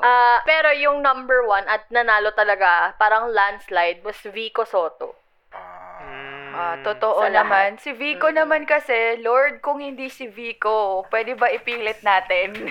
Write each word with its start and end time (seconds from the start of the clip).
Ah, 0.00 0.40
pero 0.42 0.72
yung 0.74 1.04
number 1.04 1.44
one 1.44 1.68
at 1.68 1.84
nanalo 1.92 2.32
talaga, 2.32 2.96
parang 2.96 3.30
landslide, 3.30 4.00
was 4.02 4.18
Vico 4.24 4.64
Soto. 4.64 5.14
Ah, 6.50 6.76
totoo 6.82 7.22
Sa 7.22 7.30
lahat. 7.30 7.46
naman. 7.46 7.70
Si 7.78 7.94
Vico 7.94 8.26
naman 8.28 8.66
kasi, 8.66 9.22
Lord, 9.22 9.62
kung 9.62 9.78
hindi 9.78 10.10
si 10.10 10.26
Vico, 10.26 11.06
pwede 11.08 11.38
ba 11.38 11.46
ipilit 11.48 12.02
natin? 12.02 12.58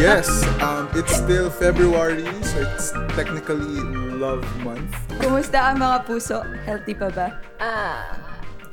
yes, 0.00 0.28
um, 0.64 0.88
it's 0.96 1.12
still 1.12 1.52
February, 1.52 2.24
so 2.40 2.56
it's 2.64 2.92
technically 3.12 3.80
love 4.16 4.40
month. 4.64 4.88
Kumusta 5.20 5.72
ang 5.72 5.76
mga 5.76 6.08
puso? 6.08 6.40
Healthy 6.64 6.94
pa 6.96 7.08
ba? 7.12 7.28
Ah, 7.60 8.16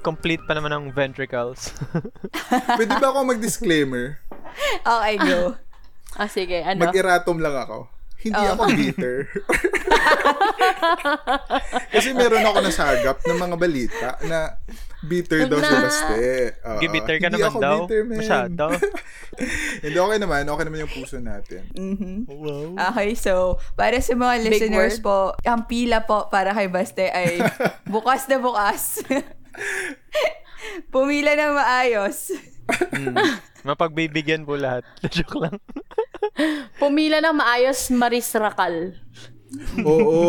Complete 0.05 0.45
pa 0.45 0.53
naman 0.53 0.69
ang 0.69 0.85
ventricles. 0.93 1.73
Pwede 2.77 2.93
ba 3.01 3.09
ako 3.09 3.25
mag-disclaimer? 3.25 4.21
Okay, 4.85 5.15
go. 5.17 5.57
ah 6.21 6.29
sige, 6.29 6.61
ano? 6.61 6.85
Mag-iratom 6.85 7.41
lang 7.41 7.57
ako. 7.57 7.89
Hindi 8.21 8.43
ako 8.45 8.63
bitter. 8.69 9.17
Kasi 11.93 12.13
meron 12.13 12.45
ako 12.45 12.57
nasagap 12.61 13.17
ng 13.25 13.37
mga 13.37 13.55
balita 13.57 14.09
na 14.29 14.61
bitter 15.05 15.45
daw 15.45 15.57
si 15.57 15.65
Na- 15.67 15.81
Baste. 15.81 16.17
Oo. 16.59 16.79
Gibitter 16.79 17.15
ka 17.17 17.27
Hindi 17.27 17.37
naman 17.37 17.47
ako 17.47 17.59
daw. 17.59 17.77
bitter, 17.81 18.01
man. 18.03 18.17
Masyado. 18.17 18.65
Hindi, 19.83 19.97
okay 19.97 20.17
naman. 20.17 20.41
Okay 20.45 20.63
naman 20.63 20.79
yung 20.81 20.93
puso 20.93 21.17
natin. 21.17 21.61
wow. 22.25 22.73
Okay, 22.91 23.13
so, 23.13 23.31
para 23.73 23.97
sa 23.97 24.13
mga 24.13 24.35
Big 24.37 24.45
listeners 24.49 24.97
word. 24.97 25.03
po, 25.03 25.17
ang 25.41 25.63
pila 25.63 26.01
po 26.01 26.27
para 26.27 26.51
kay 26.51 26.67
Baste 26.67 27.05
ay 27.05 27.37
bukas 27.87 28.25
na 28.25 28.37
bukas. 28.37 28.99
Pumila 30.91 31.31
na 31.31 31.53
maayos. 31.53 32.33
Mapagbibigyan 33.61 34.43
po 34.43 34.55
lahat. 34.55 34.81
Joke 35.07 35.37
lang. 35.37 35.57
Pumila 36.75 37.21
ng 37.21 37.35
maayos 37.35 37.89
Maris 37.89 38.33
Rakal. 38.33 38.97
Oo. 39.81 40.19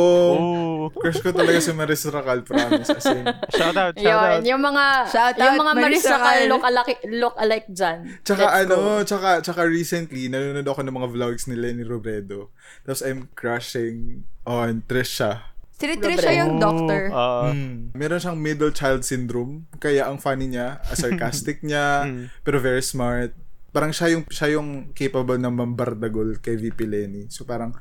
Oh. 0.87 0.93
Crush 0.93 1.19
ko 1.19 1.31
talaga 1.31 1.59
si 1.59 1.73
Maris 1.73 2.07
Racal, 2.07 2.43
promise. 2.43 2.89
As 2.89 3.07
in, 3.07 3.27
Shout 3.51 3.75
out, 3.75 3.95
shout 3.95 4.07
Yun, 4.07 4.15
out. 4.15 4.43
yung 4.45 4.63
mga, 4.63 4.85
Shout 5.09 5.37
yung 5.37 5.55
out, 5.55 5.61
mga 5.61 5.73
Maris 5.75 5.83
Maris 5.83 6.05
Rakal 6.07 6.23
Rakal. 6.23 6.49
look 6.49 6.65
alike, 6.65 7.01
look 7.11 7.37
alike 7.37 7.69
dyan. 7.69 7.99
Tsaka 8.23 8.45
Let's 8.45 8.59
ano, 8.63 8.75
go. 8.77 8.93
tsaka, 9.03 9.29
tsaka 9.43 9.61
recently, 9.67 10.29
nanonood 10.29 10.65
ako 10.65 10.81
ng 10.83 10.95
mga 10.95 11.09
vlogs 11.11 11.45
ni 11.47 11.57
Lenny 11.57 11.83
Robredo. 11.83 12.55
Tapos 12.83 13.03
I'm 13.03 13.27
crushing 13.35 14.23
on 14.45 14.87
Trisha. 14.87 15.53
Si 15.77 15.85
Trisha 15.93 16.33
yung 16.33 16.57
doctor. 16.57 17.13
Uh, 17.13 17.53
Mm. 17.53 17.93
Meron 17.93 18.17
siyang 18.17 18.39
middle 18.39 18.73
child 18.73 19.05
syndrome, 19.05 19.69
kaya 19.77 20.09
ang 20.09 20.17
funny 20.17 20.49
niya, 20.49 20.81
a 20.83 20.95
sarcastic 20.95 21.61
niya, 21.61 22.09
pero 22.47 22.57
very 22.57 22.81
smart. 22.81 23.37
Parang 23.71 23.93
siya 23.93 24.09
yung 24.09 24.25
siya 24.31 24.57
yung 24.57 24.89
capable 24.97 25.37
na 25.37 25.53
mambardagol 25.53 26.41
kay 26.41 26.57
VP 26.57 26.89
Lenny. 26.89 27.29
So 27.29 27.45
parang 27.45 27.77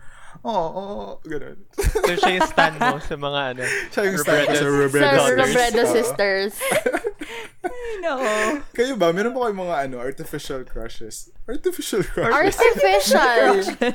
oh, 0.45 0.67
oh, 0.77 1.05
ganun. 1.25 1.57
so 1.73 2.13
siya 2.21 2.31
yung 2.37 2.49
stand 2.49 2.77
mo 2.77 2.97
sa 3.01 3.15
mga 3.17 3.41
ano. 3.51 3.63
siya 3.89 4.01
yung 4.05 4.17
star 4.21 4.45
ko 4.45 4.53
sa 4.53 4.67
Robredo 4.69 5.17
Sir 5.17 5.35
Brothers. 5.35 5.41
Robredo 5.41 5.81
Oo. 5.81 6.53
Sisters. 7.67 8.01
No. 8.01 8.13
Kayo 8.71 8.93
ba, 8.95 9.09
meron 9.09 9.31
ba 9.31 9.45
kayong 9.45 9.61
mga 9.61 9.75
ano, 9.83 9.95
artificial 9.97 10.61
crushes? 10.63 11.31
Artificial 11.45 12.01
crushes? 12.03 12.57
Artificial. 12.57 13.53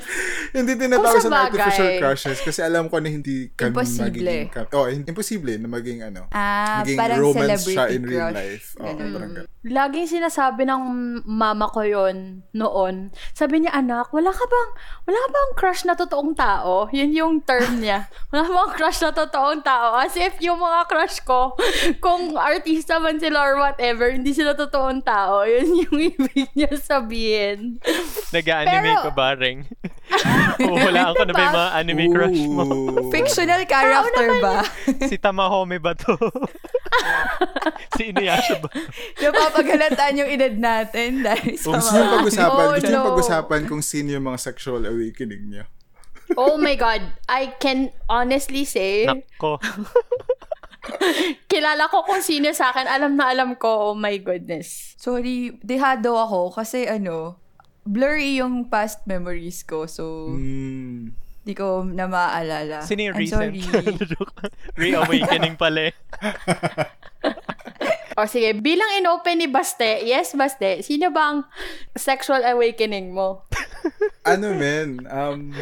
hindi 0.56 0.72
tinatawag 0.74 1.18
Kung 1.20 1.30
sa 1.30 1.46
artificial 1.46 1.90
crushes 1.98 2.38
kasi 2.40 2.60
alam 2.60 2.86
ko 2.86 2.98
na 2.98 3.08
hindi 3.08 3.50
kami 3.52 3.70
Imposible. 3.72 4.06
magiging 4.06 4.46
ka- 4.48 4.70
oh, 4.72 4.86
imposible 4.86 5.54
na 5.56 5.66
maging 5.66 5.98
ano, 6.02 6.26
Ah, 6.30 6.82
maging 6.82 6.98
parang 6.98 7.18
romance 7.20 7.62
celebrity 7.62 7.72
siya 7.72 7.84
in 7.88 8.02
real 8.02 8.20
crush. 8.24 8.36
life. 8.36 8.66
Oh, 8.72 8.84
Ganun. 8.88 9.12
parang 9.12 9.32
ganun. 9.36 9.46
Laging 9.60 10.08
sinasabi 10.08 10.62
ng 10.64 10.82
mama 11.22 11.68
ko 11.68 11.82
yon 11.82 12.16
noon. 12.50 12.94
Sabi 13.30 13.60
niya, 13.60 13.76
anak, 13.76 14.08
wala 14.10 14.30
ka 14.30 14.42
bang, 14.42 14.70
wala 15.04 15.18
ka 15.18 15.28
bang 15.28 15.50
crush 15.54 15.82
na 15.84 15.92
totoong 15.92 16.32
tao? 16.32 16.88
Yun 16.90 17.12
yung 17.12 17.34
term 17.42 17.76
niya. 17.78 18.08
Wala 18.30 18.40
ka 18.40 18.50
bang 18.50 18.72
crush 18.72 19.00
na 19.00 19.12
totoong 19.12 19.60
tao? 19.60 19.98
As 19.98 20.16
if 20.16 20.40
yung 20.40 20.56
mga 20.56 20.86
crush 20.86 21.20
ko, 21.20 21.52
kung 21.98 22.32
artista 22.34 22.96
man 22.96 23.18
sila 23.18 23.42
or 23.42 23.59
whatever, 23.60 24.10
hindi 24.10 24.32
sila 24.32 24.56
totoong 24.56 25.04
tao. 25.04 25.44
Yun 25.52 25.84
yung 25.84 25.98
ibig 26.10 26.48
niya 26.52 26.72
sabihin. 26.74 27.76
Nag-anime 28.32 28.90
Pero- 28.90 29.04
ka 29.06 29.12
ba, 29.12 29.36
Reng? 29.36 29.68
Wala 30.84 31.14
ako 31.14 31.22
na 31.22 31.32
ba 31.32 31.40
yung 31.40 31.56
mga 31.56 31.70
anime 31.76 32.04
crush 32.10 32.42
mo? 32.48 32.64
Ooh. 32.66 33.08
Fictional 33.14 33.62
character 33.64 34.28
ba? 34.42 34.64
si 35.06 35.16
Tamahome 35.16 35.78
ba 35.78 35.94
to? 35.94 36.16
si 37.96 38.10
Inuyasha 38.10 38.58
ba? 38.58 38.68
Napapagalataan 39.22 40.20
yung 40.20 40.30
edad 40.30 40.54
natin 40.56 41.22
dahil 41.22 41.54
sa 41.54 41.78
Gusto 41.78 41.94
nyo 41.94 42.02
mga... 42.02 42.14
pag-usapan, 42.18 42.50
Oh, 42.60 42.72
gusto 42.74 42.90
nyo 42.90 42.98
no. 42.98 43.08
pag-usapan 43.14 43.60
kung 43.70 43.82
sino 43.84 44.08
yung 44.12 44.26
mga 44.26 44.40
sexual 44.42 44.82
awakening 44.84 45.44
niyo. 45.46 45.64
Oh 46.34 46.54
my 46.58 46.74
God. 46.74 47.02
I 47.26 47.54
can 47.58 47.90
honestly 48.06 48.62
say, 48.62 49.06
Nako. 49.06 49.58
Kilala 51.46 51.86
ko 51.86 52.02
kung 52.02 52.20
sino 52.20 52.50
sa 52.50 52.70
akin. 52.70 52.86
Alam 52.86 53.14
na 53.14 53.28
alam 53.28 53.54
ko. 53.54 53.92
Oh 53.92 53.94
my 53.94 54.16
goodness. 54.16 54.96
Sorry, 54.96 55.56
dehado 55.60 56.14
ako 56.14 56.52
kasi 56.52 56.84
ano, 56.84 57.36
blurry 57.82 58.38
yung 58.38 58.66
past 58.66 59.04
memories 59.04 59.62
ko. 59.62 59.84
So, 59.84 60.30
Mm. 60.30 61.12
di 61.40 61.56
ko 61.56 61.82
na 61.82 62.04
maaalala. 62.04 62.84
Sino 62.84 63.00
yung 63.02 63.16
I'm 63.16 63.24
recent? 63.24 63.52
Reawakening 64.76 65.56
pala 65.62 65.88
eh. 65.88 65.94
O 68.18 68.28
sige, 68.28 68.52
bilang 68.52 69.00
in-open 69.00 69.38
ni 69.38 69.48
Baste, 69.48 70.04
yes 70.04 70.36
Baste, 70.36 70.84
sino 70.84 71.08
ba 71.08 71.32
ang 71.32 71.38
sexual 71.96 72.44
awakening 72.44 73.16
mo? 73.16 73.48
ano 74.28 74.52
men, 74.52 75.08
um, 75.08 75.56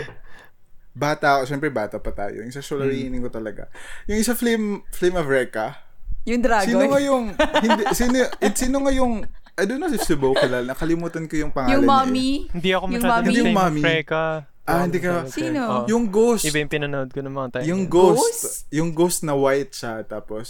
bata 0.99 1.39
ako, 1.39 1.43
syempre 1.47 1.71
bata 1.71 1.97
pa 1.97 2.11
tayo. 2.11 2.43
Yung 2.43 2.51
sexual 2.51 2.83
Hmm. 2.83 2.91
awakening 2.91 3.23
ko 3.23 3.31
talaga. 3.31 3.63
Yung 4.05 4.19
isa 4.19 4.35
Flame, 4.35 4.83
Flame 4.91 5.17
of 5.17 5.27
Reka, 5.27 5.79
yung 6.25 6.43
dragon. 6.43 6.69
Sino 6.69 6.85
nga 6.85 7.01
yung, 7.01 7.25
hindi, 7.33 7.83
sino, 7.95 8.15
it, 8.37 8.53
sino 8.53 8.77
nga 8.83 8.93
yung, 8.93 9.25
I 9.55 9.65
don't 9.65 9.79
know 9.79 9.89
if 9.89 9.99
si 9.99 10.13
Bo 10.13 10.35
kilala, 10.35 10.61
nakalimutan 10.67 11.25
ko 11.25 11.35
yung 11.37 11.51
pangalan 11.51 11.73
yung 11.73 11.83
niya 11.83 11.89
eh. 11.89 11.97
mommy. 11.97 12.31
Hindi 12.49 12.71
ako 12.71 12.85
Yung 12.85 12.93
masyado 12.95 13.15
mami. 13.17 13.33
yung 13.33 13.39
Yung 13.41 13.57
mami. 13.57 13.81
Freka. 13.81 14.25
Ah, 14.63 14.85
hindi 14.85 14.99
ka- 15.01 15.25
Sino? 15.27 15.61
Oh. 15.65 15.83
Yung 15.89 16.05
ghost. 16.07 16.45
Iba 16.45 16.61
yung 16.61 16.69
pinanood 16.69 17.09
ko 17.09 17.25
ng 17.25 17.33
mga 17.33 17.49
tayo. 17.51 17.65
Yung 17.65 17.89
ghost, 17.89 18.21
Ghost? 18.21 18.45
yung 18.69 18.91
ghost 18.93 19.21
na 19.23 19.33
white 19.33 19.73
siya, 19.73 20.05
tapos, 20.05 20.47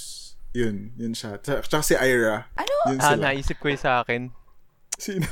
yun, 0.51 0.91
yun 0.93 1.15
siya. 1.15 1.39
Tsaka, 1.39 1.79
si 1.81 1.95
Ira. 1.95 2.51
Ano? 2.53 2.75
Yun 2.91 2.99
Ah, 2.99 3.15
naisip 3.15 3.57
ko 3.57 3.71
yung 3.71 3.79
sa 3.79 4.03
akin. 4.03 4.35
Sino? 4.99 5.31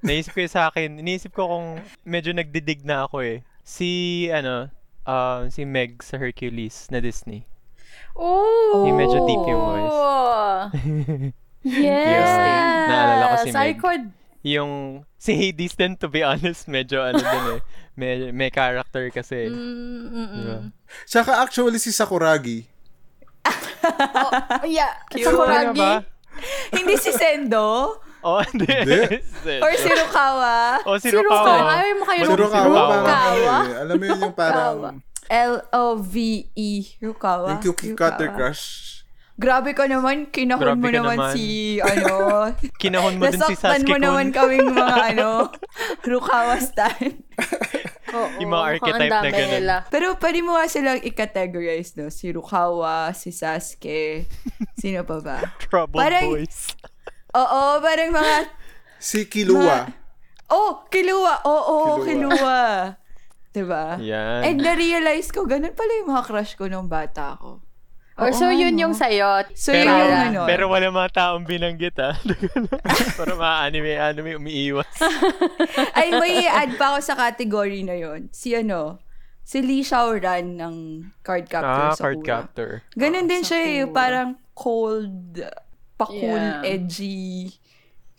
Naisip 0.00 0.32
ko 0.32 0.40
yung 0.40 0.48
sa 0.50 0.66
akin. 0.66 0.96
Iniisip 0.96 1.30
ko 1.30 1.44
kung 1.46 1.66
medyo 2.02 2.32
nagdidig 2.32 2.80
na 2.80 3.04
ako 3.04 3.20
eh. 3.20 3.44
Si, 3.62 4.26
ano, 4.28 4.68
uh, 5.06 5.46
si 5.48 5.62
Meg 5.64 6.02
sa 6.02 6.18
Hercules 6.18 6.90
na 6.90 6.98
Disney. 6.98 7.46
Oh! 8.18 8.84
Yung 8.86 8.98
medyo 8.98 9.18
deep 9.24 9.44
yung 9.48 9.62
voice. 9.62 10.00
Yes! 11.62 12.26
Yeah. 12.26 12.90
Naalala 12.90 13.24
ko 13.30 13.36
si 13.46 13.50
I 13.54 13.70
Meg. 13.70 13.78
could... 13.78 14.04
Yung, 14.42 14.72
si 15.14 15.30
Hades 15.38 15.78
din, 15.78 15.94
to 15.94 16.10
be 16.10 16.26
honest, 16.26 16.66
medyo 16.66 16.98
ano 16.98 17.22
din 17.22 17.44
eh. 17.54 17.60
May, 17.94 18.14
may 18.34 18.50
character 18.50 19.06
kasi. 19.14 19.46
Mm, 19.46 19.54
mm, 19.54 20.10
mm. 20.10 20.30
Diba? 20.34 20.58
Tsaka 21.06 21.38
actually 21.38 21.78
si 21.78 21.94
Sakuragi. 21.94 22.66
Oh, 23.82 24.62
yeah. 24.62 24.94
Cute. 25.10 25.26
Sakuragi. 25.26 26.06
Hindi 26.70 26.94
si 27.02 27.10
Sendo? 27.10 27.98
Oh, 28.22 28.38
hindi. 28.40 28.70
Hindi. 28.70 29.56
Or 29.58 29.72
si 29.74 29.90
Rukawa? 29.90 30.54
oh, 30.84 30.94
si 30.96 31.10
Si 31.10 31.14
Rukawa. 31.14 31.42
Rukawa. 31.42 31.70
Ayaw 31.74 31.94
mo 31.94 32.04
kayo 32.06 32.18
Si 32.18 32.22
Wala 32.22 32.30
si 32.30 32.38
Rukawa 32.38 32.64
Rukawa. 32.64 32.86
parang 33.02 33.26
ano 33.26 33.42
eh. 33.68 33.82
Alam 33.82 33.94
mo 33.94 34.04
yun 34.04 34.18
yung 34.20 34.36
parang, 34.36 34.76
L-O-V-E. 35.26 36.70
Rukawa? 37.00 37.48
yung 37.50 37.62
cookie 37.64 37.92
cutter 37.92 38.28
crush. 38.30 38.64
Grabe 39.32 39.72
ka 39.72 39.88
naman, 39.88 40.28
kinahon 40.28 40.60
Grabe 40.60 40.78
mo 40.78 40.90
naman, 40.92 41.16
naman. 41.18 41.32
si, 41.32 41.46
ano, 41.80 42.46
Kinahon 42.84 43.16
mo 43.16 43.26
din 43.26 43.40
si 43.42 43.56
nasaktan 43.56 43.80
Sasuke 43.80 43.88
mo 43.88 43.96
naman 43.96 44.28
kaming 44.30 44.70
mga, 44.70 44.96
ano, 45.10 45.48
Rukawa 46.04 46.60
stan. 46.60 47.16
Oo, 48.12 48.28
Yung 48.44 48.52
mga 48.52 48.64
archetype 48.76 49.08
na 49.10 49.20
ganun. 49.24 49.50
nila. 49.50 49.74
Pero 49.88 50.14
pwede 50.14 50.38
mo 50.44 50.54
nga 50.54 50.68
silang 50.68 51.00
i-categorize, 51.00 51.96
no? 51.96 52.12
Si 52.12 52.28
Rukawa, 52.28 53.10
si 53.12 53.32
Sasuke, 53.32 54.28
sino 54.76 55.00
pa 55.02 55.18
ba? 55.18 55.36
Trouble 55.64 55.96
Parang- 55.96 56.28
Boys. 56.28 56.76
Oo, 57.32 57.60
parang 57.80 58.10
mga, 58.12 58.36
Si 59.02 59.26
Kilua. 59.26 59.88
oh, 60.48 60.86
Kilua, 60.86 61.42
oo, 61.42 62.00
Kilua. 62.00 62.06
Kilua. 62.06 62.60
Diba? 63.52 64.00
Yan. 64.00 64.40
And 64.48 64.58
na-realize 64.60 65.28
ko, 65.28 65.44
ganun 65.44 65.76
pala 65.76 65.92
yung 66.00 66.08
mga 66.08 66.24
crush 66.24 66.56
ko 66.56 66.72
nung 66.72 66.88
bata 66.88 67.36
ko. 67.36 67.60
Or 68.16 68.28
Oo 68.28 68.36
so, 68.36 68.48
yun 68.48 68.76
no? 68.76 68.88
yung 68.88 68.94
sa'yo. 68.94 69.48
So, 69.52 69.72
Pero, 69.72 69.88
yun 69.88 70.04
yung 70.04 70.24
ano. 70.30 70.40
pero 70.44 70.64
wala 70.68 70.88
mga 70.88 71.10
taong 71.12 71.48
binanggit 71.48 71.96
ah. 71.96 72.12
Para 73.18 73.32
mga 73.32 73.56
anime, 73.66 73.92
anime 73.96 74.30
umiiwas. 74.36 74.88
Ay, 75.98 76.12
may 76.12 76.44
add 76.44 76.76
pa 76.76 76.92
ako 76.92 76.98
sa 77.00 77.16
category 77.16 77.80
na 77.82 77.96
yon 77.96 78.28
Si 78.28 78.52
ano, 78.52 79.00
si 79.42 79.64
Lee 79.64 79.80
Xiaoran 79.80 80.60
ng 80.60 80.74
Card 81.24 81.48
Captor 81.48 81.82
ah, 81.88 81.96
sa 81.96 82.04
card 82.04 82.20
Sakura. 82.20 82.28
captor. 82.28 82.70
Ganun 82.94 83.26
din 83.26 83.42
siya 83.42 83.60
eh. 83.60 83.80
Sakura. 83.80 83.96
Parang 83.96 84.28
cold, 84.52 85.40
pa-cool, 86.02 86.42
Yeah. 86.42 86.66
edgy. 86.68 87.54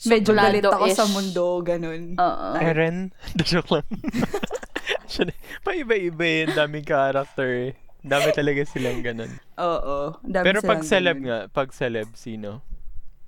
Medyo 0.04 0.32
galit 0.34 0.64
ako 0.64 0.86
sa 0.92 1.08
mundo, 1.08 1.60
ganun. 1.62 2.16
Oo. 2.16 2.48
Eren? 2.58 3.16
Joke 3.40 3.72
lang. 3.72 3.88
Paiba-iba. 5.66 6.28
Ang 6.44 6.56
daming 6.58 6.84
character 6.84 7.48
eh. 7.48 7.72
Dami 8.04 8.36
talaga 8.36 8.68
silang 8.68 9.00
ganun. 9.00 9.32
Oo. 9.56 10.20
dami 10.22 10.44
Pero 10.44 10.60
pag 10.60 10.84
celeb 10.84 11.24
ganun. 11.24 11.28
nga, 11.28 11.40
pag 11.48 11.72
celeb, 11.72 12.12
sino? 12.20 12.60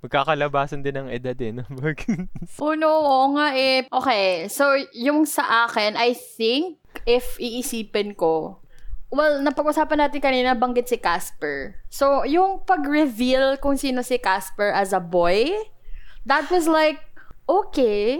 Magkakalabasan 0.04 0.84
din 0.84 1.00
ng 1.00 1.08
edad 1.08 1.32
eh. 1.34 1.50
No? 1.50 1.64
Uno, 2.68 2.88
oo 2.92 3.24
nga 3.32 3.56
eh. 3.56 3.88
Okay, 3.88 4.52
so 4.52 4.68
yung 4.92 5.24
sa 5.24 5.64
akin, 5.64 5.96
I 5.96 6.12
think, 6.12 6.76
if 7.08 7.40
iisipin 7.40 8.12
ko, 8.12 8.60
well, 9.10 9.38
napag-usapan 9.40 10.06
natin 10.06 10.20
kanina, 10.20 10.52
banggit 10.52 10.88
si 10.88 10.98
Casper. 10.98 11.78
So, 11.88 12.26
yung 12.26 12.66
pag-reveal 12.66 13.58
kung 13.58 13.78
sino 13.78 14.02
si 14.02 14.18
Casper 14.18 14.72
as 14.74 14.90
a 14.92 15.00
boy, 15.00 15.52
that 16.26 16.50
was 16.50 16.66
like, 16.66 16.98
okay. 17.46 18.18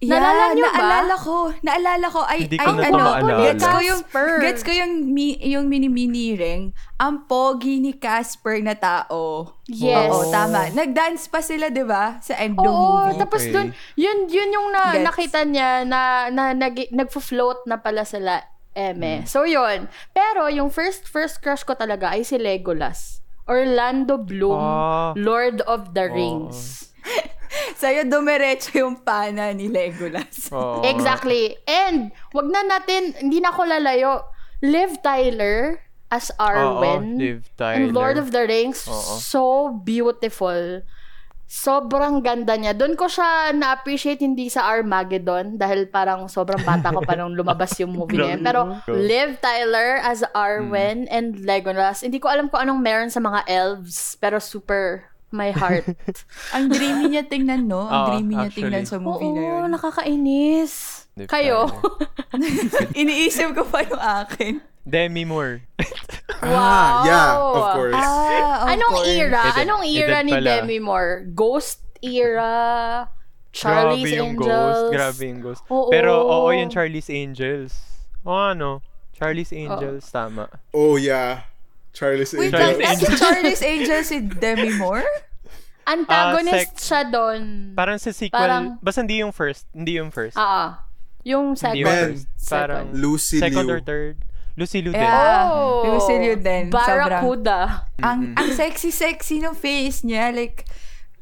Yeah, 0.00 0.16
Naalala 0.16 0.44
niyo 0.56 0.64
ba? 0.64 0.72
naalala 0.72 1.14
ko. 1.14 1.36
Naalala 1.60 2.06
ko. 2.08 2.20
Ay, 2.24 2.48
Hindi 2.48 2.56
ay, 2.56 2.64
ko 2.64 2.72
na 2.72 2.82
ano, 2.88 3.04
maalala. 3.04 3.40
gets 3.44 3.64
ko 3.68 3.78
yung, 3.84 4.00
gets 4.40 4.62
ko 4.64 4.72
yung, 4.72 4.92
mi, 5.12 5.36
yung 5.44 5.68
mini-mini 5.68 6.40
ring. 6.40 6.62
Ang 6.96 7.28
pogi 7.28 7.84
ni 7.84 7.92
Casper 7.92 8.64
na 8.64 8.72
tao. 8.72 9.52
Yes. 9.68 10.08
Oo, 10.08 10.32
tama. 10.32 10.72
Nag-dance 10.72 11.28
pa 11.28 11.44
sila, 11.44 11.68
di 11.68 11.84
ba? 11.84 12.16
Sa 12.24 12.32
end 12.32 12.56
ng 12.56 12.64
Oo, 12.64 13.12
movie. 13.12 13.20
tapos 13.20 13.44
Okay. 13.44 13.52
dun, 13.52 13.68
yun, 13.92 14.24
yun 14.24 14.48
yung 14.48 14.68
na, 14.72 14.84
Gets. 14.96 15.04
nakita 15.04 15.40
niya 15.44 15.84
na, 15.84 16.00
na 16.32 16.56
nag, 16.56 16.80
nagfo-float 16.90 17.68
na 17.68 17.76
pala 17.76 18.08
sila 18.08 18.40
eme. 18.72 19.26
So, 19.26 19.44
yun. 19.44 19.86
Pero, 20.10 20.46
yung 20.46 20.70
first, 20.70 21.06
first 21.06 21.40
crush 21.40 21.62
ko 21.62 21.74
talaga 21.74 22.12
ay 22.12 22.22
si 22.22 22.36
Legolas. 22.36 23.20
Orlando 23.50 24.14
Bloom, 24.14 24.58
Ah. 24.58 25.10
Lord 25.18 25.58
of 25.66 25.90
the 25.92 26.06
Oo. 26.06 26.14
Rings. 26.14 26.90
Sa'yo, 27.80 28.06
dumiretso 28.06 28.70
yung 28.78 29.02
pana 29.02 29.50
ni 29.50 29.66
Legolas. 29.66 30.46
Oo. 30.54 30.86
Exactly. 30.86 31.58
And, 31.66 32.14
wag 32.30 32.46
na 32.46 32.62
natin, 32.62 33.16
hindi 33.18 33.42
na 33.42 33.50
ako 33.50 33.66
lalayo. 33.66 34.22
Liv 34.62 35.00
Tyler 35.02 35.80
as 36.12 36.30
Arwen. 36.38 37.16
Oo, 37.16 37.18
Liv 37.18 37.48
Tyler. 37.56 37.90
And 37.90 37.96
Lord 37.96 38.18
of 38.18 38.30
the 38.30 38.44
Rings, 38.46 38.86
Oo. 38.86 39.18
so 39.18 39.42
beautiful. 39.82 40.84
Sobrang 41.50 42.22
ganda 42.22 42.54
niya. 42.54 42.78
Doon 42.78 42.94
ko 42.94 43.10
siya 43.10 43.50
na-appreciate 43.50 44.22
hindi 44.22 44.46
sa 44.46 44.70
Armageddon 44.70 45.58
dahil 45.58 45.90
parang 45.90 46.30
sobrang 46.30 46.62
bata 46.62 46.94
ko 46.94 47.02
pa 47.02 47.18
nung 47.18 47.34
lumabas 47.34 47.74
yung 47.82 47.90
movie 47.90 48.22
na 48.22 48.38
yun. 48.38 48.46
Pero 48.46 48.60
Liv 48.86 49.42
Tyler 49.42 49.98
as 49.98 50.22
Arwen 50.30 51.10
and 51.10 51.42
Legolas, 51.42 52.06
hindi 52.06 52.22
ko 52.22 52.30
alam 52.30 52.46
kung 52.46 52.62
anong 52.62 52.78
meron 52.78 53.10
sa 53.10 53.18
mga 53.18 53.50
elves, 53.50 54.14
pero 54.22 54.38
super 54.38 55.10
my 55.34 55.50
heart. 55.50 55.90
Ang 56.54 56.70
dreamy 56.70 57.18
niya 57.18 57.26
tingnan, 57.26 57.66
no? 57.66 57.86
Ang 57.86 57.98
Oo, 57.98 58.06
dreamy 58.14 58.34
niya 58.38 58.46
actually. 58.46 58.70
tingnan 58.70 58.84
sa 58.86 58.96
movie 59.02 59.30
na 59.34 59.40
Oo, 59.42 59.50
yun. 59.66 59.74
nakakainis. 59.74 60.72
Liv 61.18 61.26
Kayo? 61.26 61.66
Iniisip 63.00 63.58
ko 63.58 63.66
pa 63.66 63.82
yung 63.82 63.98
akin. 63.98 64.54
Demi 64.86 65.26
Moore. 65.26 65.66
Ah, 66.42 67.04
yeah, 67.04 67.28
of 67.36 67.54
Wow. 67.54 67.72
course. 67.74 67.94
Ah, 67.96 68.64
of 68.64 68.68
Anong 68.72 68.94
course. 68.96 69.08
era? 69.08 69.40
Edad- 69.44 69.60
Anong 69.60 69.84
era 69.86 70.08
edad 70.20 70.24
ni 70.24 70.32
pala. 70.32 70.50
Demi 70.60 70.78
Moore? 70.78 71.12
Ghost 71.34 71.78
era? 72.00 72.52
Charlie's 73.50 74.06
Grabe 74.06 74.14
yung 74.14 74.30
Angels? 74.38 74.46
Ghost. 74.46 74.92
Grabe 74.94 75.22
yung 75.26 75.40
Ghost. 75.42 75.62
Oo. 75.68 75.90
Pero 75.90 76.12
oo 76.22 76.48
yung 76.50 76.70
Charlie's 76.70 77.10
Angels. 77.10 77.72
O 78.22 78.30
ano? 78.32 78.80
Charlie's 79.12 79.52
Angels, 79.52 80.06
tama. 80.08 80.48
Oh, 80.72 80.96
yeah. 80.96 81.44
Charlie's 81.92 82.32
Wait 82.32 82.54
Angels. 82.54 82.78
lang, 82.78 82.78
Charlie's 82.78 83.00
si 83.02 83.16
Charlie's 83.18 83.62
Angels 83.62 84.06
si 84.06 84.18
Demi 84.22 84.70
Moore? 84.78 85.04
Antagonist 85.84 86.54
Ah, 86.54 86.58
sec- 86.62 86.78
siya 86.78 87.00
doon. 87.10 87.74
Parang 87.74 87.98
sa 87.98 88.14
sequel, 88.14 88.38
Parang- 88.38 88.78
basta 88.78 89.02
hindi 89.02 89.18
yung 89.18 89.34
first. 89.34 89.66
Hindi 89.74 89.98
yung 89.98 90.14
first. 90.14 90.38
Ah, 90.38 90.86
yung 91.26 91.52
hindi 91.52 91.60
second. 91.60 91.76
yung 91.82 91.90
Man. 91.90 92.08
first. 92.14 92.26
Parang 92.46 92.86
Lucy 92.94 93.38
second 93.42 93.66
Liu. 93.66 93.74
or 93.74 93.80
third. 93.82 94.16
Lucy 94.58 94.82
Liu 94.82 94.92
din. 94.92 95.00
Yeah. 95.00 95.46
Oh! 95.46 95.86
Lucy 95.96 96.14
Liu 96.18 96.36
din. 96.36 96.70
Barracuda. 96.70 97.90
Ang 98.00 98.34
ang 98.34 98.48
sexy-sexy 98.52 99.40
ng 99.40 99.54
face 99.54 100.02
niya. 100.02 100.30
Like, 100.30 100.66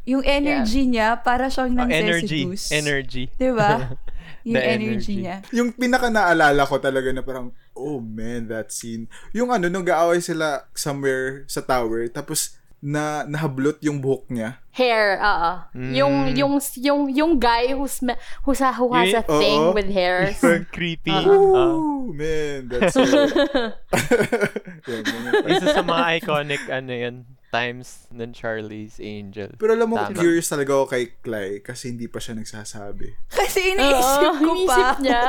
yung 0.08 0.24
energy 0.24 0.88
niya, 0.88 1.20
para 1.20 1.52
siyang 1.52 1.76
Oh, 1.76 1.78
nang 1.84 1.92
energy. 1.92 2.48
Goose. 2.48 2.72
Energy. 2.72 3.28
Diba? 3.36 3.70
Yung 4.48 4.56
The 4.56 4.64
energy, 4.64 4.88
energy. 4.88 5.14
niya. 5.20 5.36
Yung 5.52 5.68
pinaka 5.76 6.08
naalala 6.08 6.64
ko 6.64 6.80
talaga 6.80 7.12
na 7.12 7.20
parang, 7.20 7.52
oh 7.76 8.00
man, 8.00 8.48
that 8.48 8.72
scene. 8.72 9.04
Yung 9.36 9.52
ano, 9.52 9.68
nung 9.68 9.84
gaaway 9.84 10.24
sila 10.24 10.64
somewhere 10.72 11.44
sa 11.44 11.60
tower, 11.60 12.08
tapos 12.08 12.56
na 12.78 13.26
nahablot 13.26 13.82
yung 13.82 13.98
buhok 13.98 14.30
niya. 14.30 14.62
Hair, 14.70 15.18
oo. 15.18 15.52
Mm. 15.74 15.92
Yung, 15.98 16.14
yung, 16.38 16.54
yung, 16.78 17.00
yung 17.10 17.32
guy 17.42 17.74
who's, 17.74 17.98
who's 18.46 18.62
a, 18.62 18.70
who 18.78 18.94
has 18.94 19.10
a 19.10 19.26
Oo. 19.26 19.38
thing 19.42 19.60
with 19.74 19.90
hairs. 19.90 20.38
Yung 20.38 20.62
creepy. 20.70 21.10
Ooh, 21.26 22.14
man, 22.14 22.70
that's 22.70 22.94
so... 22.94 23.02
Yan, 24.88 25.02
yan. 25.04 25.32
isa 25.50 25.74
sa 25.74 25.82
mga 25.82 26.22
iconic 26.22 26.62
ano 26.70 26.92
yan, 26.94 27.16
times 27.50 28.06
ng 28.14 28.30
Charlie's 28.30 29.02
Angel. 29.02 29.50
Pero 29.58 29.74
alam 29.74 29.90
mo, 29.90 29.98
Tama. 29.98 30.14
curious 30.14 30.46
talaga 30.46 30.78
ako 30.78 30.86
kay 30.94 31.04
Clay 31.20 31.50
kasi 31.64 31.90
hindi 31.90 32.06
pa 32.06 32.22
siya 32.22 32.38
nagsasabi. 32.38 33.08
Kasi 33.28 33.74
iniisip 33.74 34.22
Oo, 34.22 34.38
ko 34.38 34.52
pa. 34.64 34.76
inisip 34.78 34.96
niya. 35.02 35.22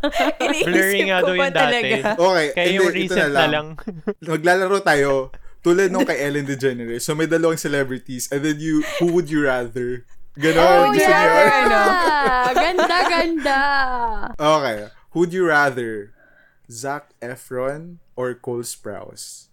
iniisip 0.44 0.66
Blurry 0.66 1.00
nga 1.06 1.18
ko 1.22 1.32
pa 1.32 1.46
dati. 1.48 1.56
talaga. 1.56 1.96
Okay, 2.18 2.46
Kaya 2.52 2.66
hindi, 2.66 2.76
yung 2.76 2.90
ito 2.90 2.98
recent 2.98 3.30
na 3.32 3.46
lang. 3.46 3.66
Maglalaro 4.24 4.78
tayo 4.82 5.10
tulad 5.66 5.90
nung 5.90 6.06
kay 6.06 6.22
Ellen 6.22 6.46
DeGeneres. 6.46 7.02
So 7.02 7.18
may 7.18 7.26
dalawang 7.26 7.58
celebrities 7.58 8.30
and 8.30 8.46
then 8.46 8.62
you, 8.62 8.86
who 9.02 9.10
would 9.10 9.26
you 9.26 9.42
rather? 9.42 10.06
Ganon. 10.38 10.62
Oh, 10.62 10.92
yeah! 10.94 11.58
ano? 11.66 11.82
Ganda, 12.54 12.98
ganda. 13.10 13.60
Okay. 14.38 14.78
Who'd 15.10 15.32
you 15.34 15.48
rather? 15.48 16.14
Zac 16.70 17.16
Efron 17.18 17.98
or 18.14 18.36
Cole 18.36 18.62
Sprouse? 18.62 19.48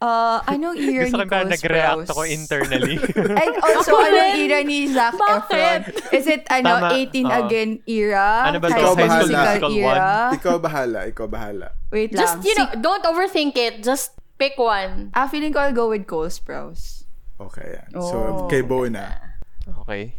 Uh, 0.00 0.40
anong 0.48 0.80
year 0.84 1.06
Gusto 1.06 1.22
ni 1.22 1.24
ko 1.24 1.32
ba 1.32 1.38
Cole 1.44 1.52
nag-react 1.54 1.96
Sprouse? 1.96 2.10
ako 2.12 2.22
internally. 2.28 2.96
And 3.46 3.52
also, 3.62 3.94
Ako 3.94 4.04
anong 4.04 4.32
era 4.36 4.58
ni 4.66 4.78
Zac 4.90 5.14
Bakit? 5.16 5.80
Efron? 5.86 6.12
Is 6.12 6.26
it, 6.26 6.42
ano, 6.50 6.72
Tama. 6.76 6.88
18 6.98 7.24
Oo. 7.24 7.30
again 7.40 7.70
era? 7.88 8.26
Ano 8.52 8.58
ba 8.58 8.68
to? 8.68 8.74
High 8.74 8.84
School 8.84 9.32
Musical 9.32 9.72
era? 9.80 10.12
Ikaw 10.34 10.56
bahala, 10.60 11.00
ikaw 11.08 11.26
bahala. 11.30 11.68
Wait 11.88 12.12
Just, 12.12 12.42
lang. 12.42 12.44
you 12.44 12.54
know, 12.58 12.68
don't 12.84 13.04
overthink 13.06 13.54
it. 13.54 13.80
Just 13.86 14.19
pick 14.40 14.56
one. 14.56 15.12
ah, 15.12 15.28
feeling 15.28 15.52
ko 15.52 15.60
I'll 15.60 15.76
go 15.76 15.92
with 15.92 16.08
Cole 16.08 16.32
Sprouse. 16.32 17.04
Okay, 17.36 17.76
yan. 17.76 17.88
So, 18.00 18.16
Oh. 18.16 18.48
kay 18.48 18.64
Bo 18.64 18.88
na. 18.88 19.36
okay. 19.84 20.16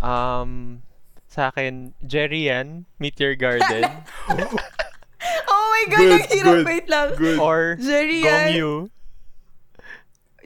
Um, 0.00 0.80
sa 1.26 1.48
akin, 1.48 1.92
Jerry 2.04 2.48
Yan, 2.48 2.84
Meteor 3.00 3.36
Garden, 3.36 3.84
Oh 5.52 5.64
my 5.68 5.84
God, 5.88 6.00
Good, 6.00 6.12
ang 6.12 6.24
hirap. 6.28 6.44
good, 6.44 6.64
Wait 6.64 6.86
lang. 6.88 7.08
Good. 7.16 7.38
or 7.38 7.76
Jerry 7.76 8.20
Gong 8.24 8.28
Yan. 8.32 8.48
Yu. 8.56 8.70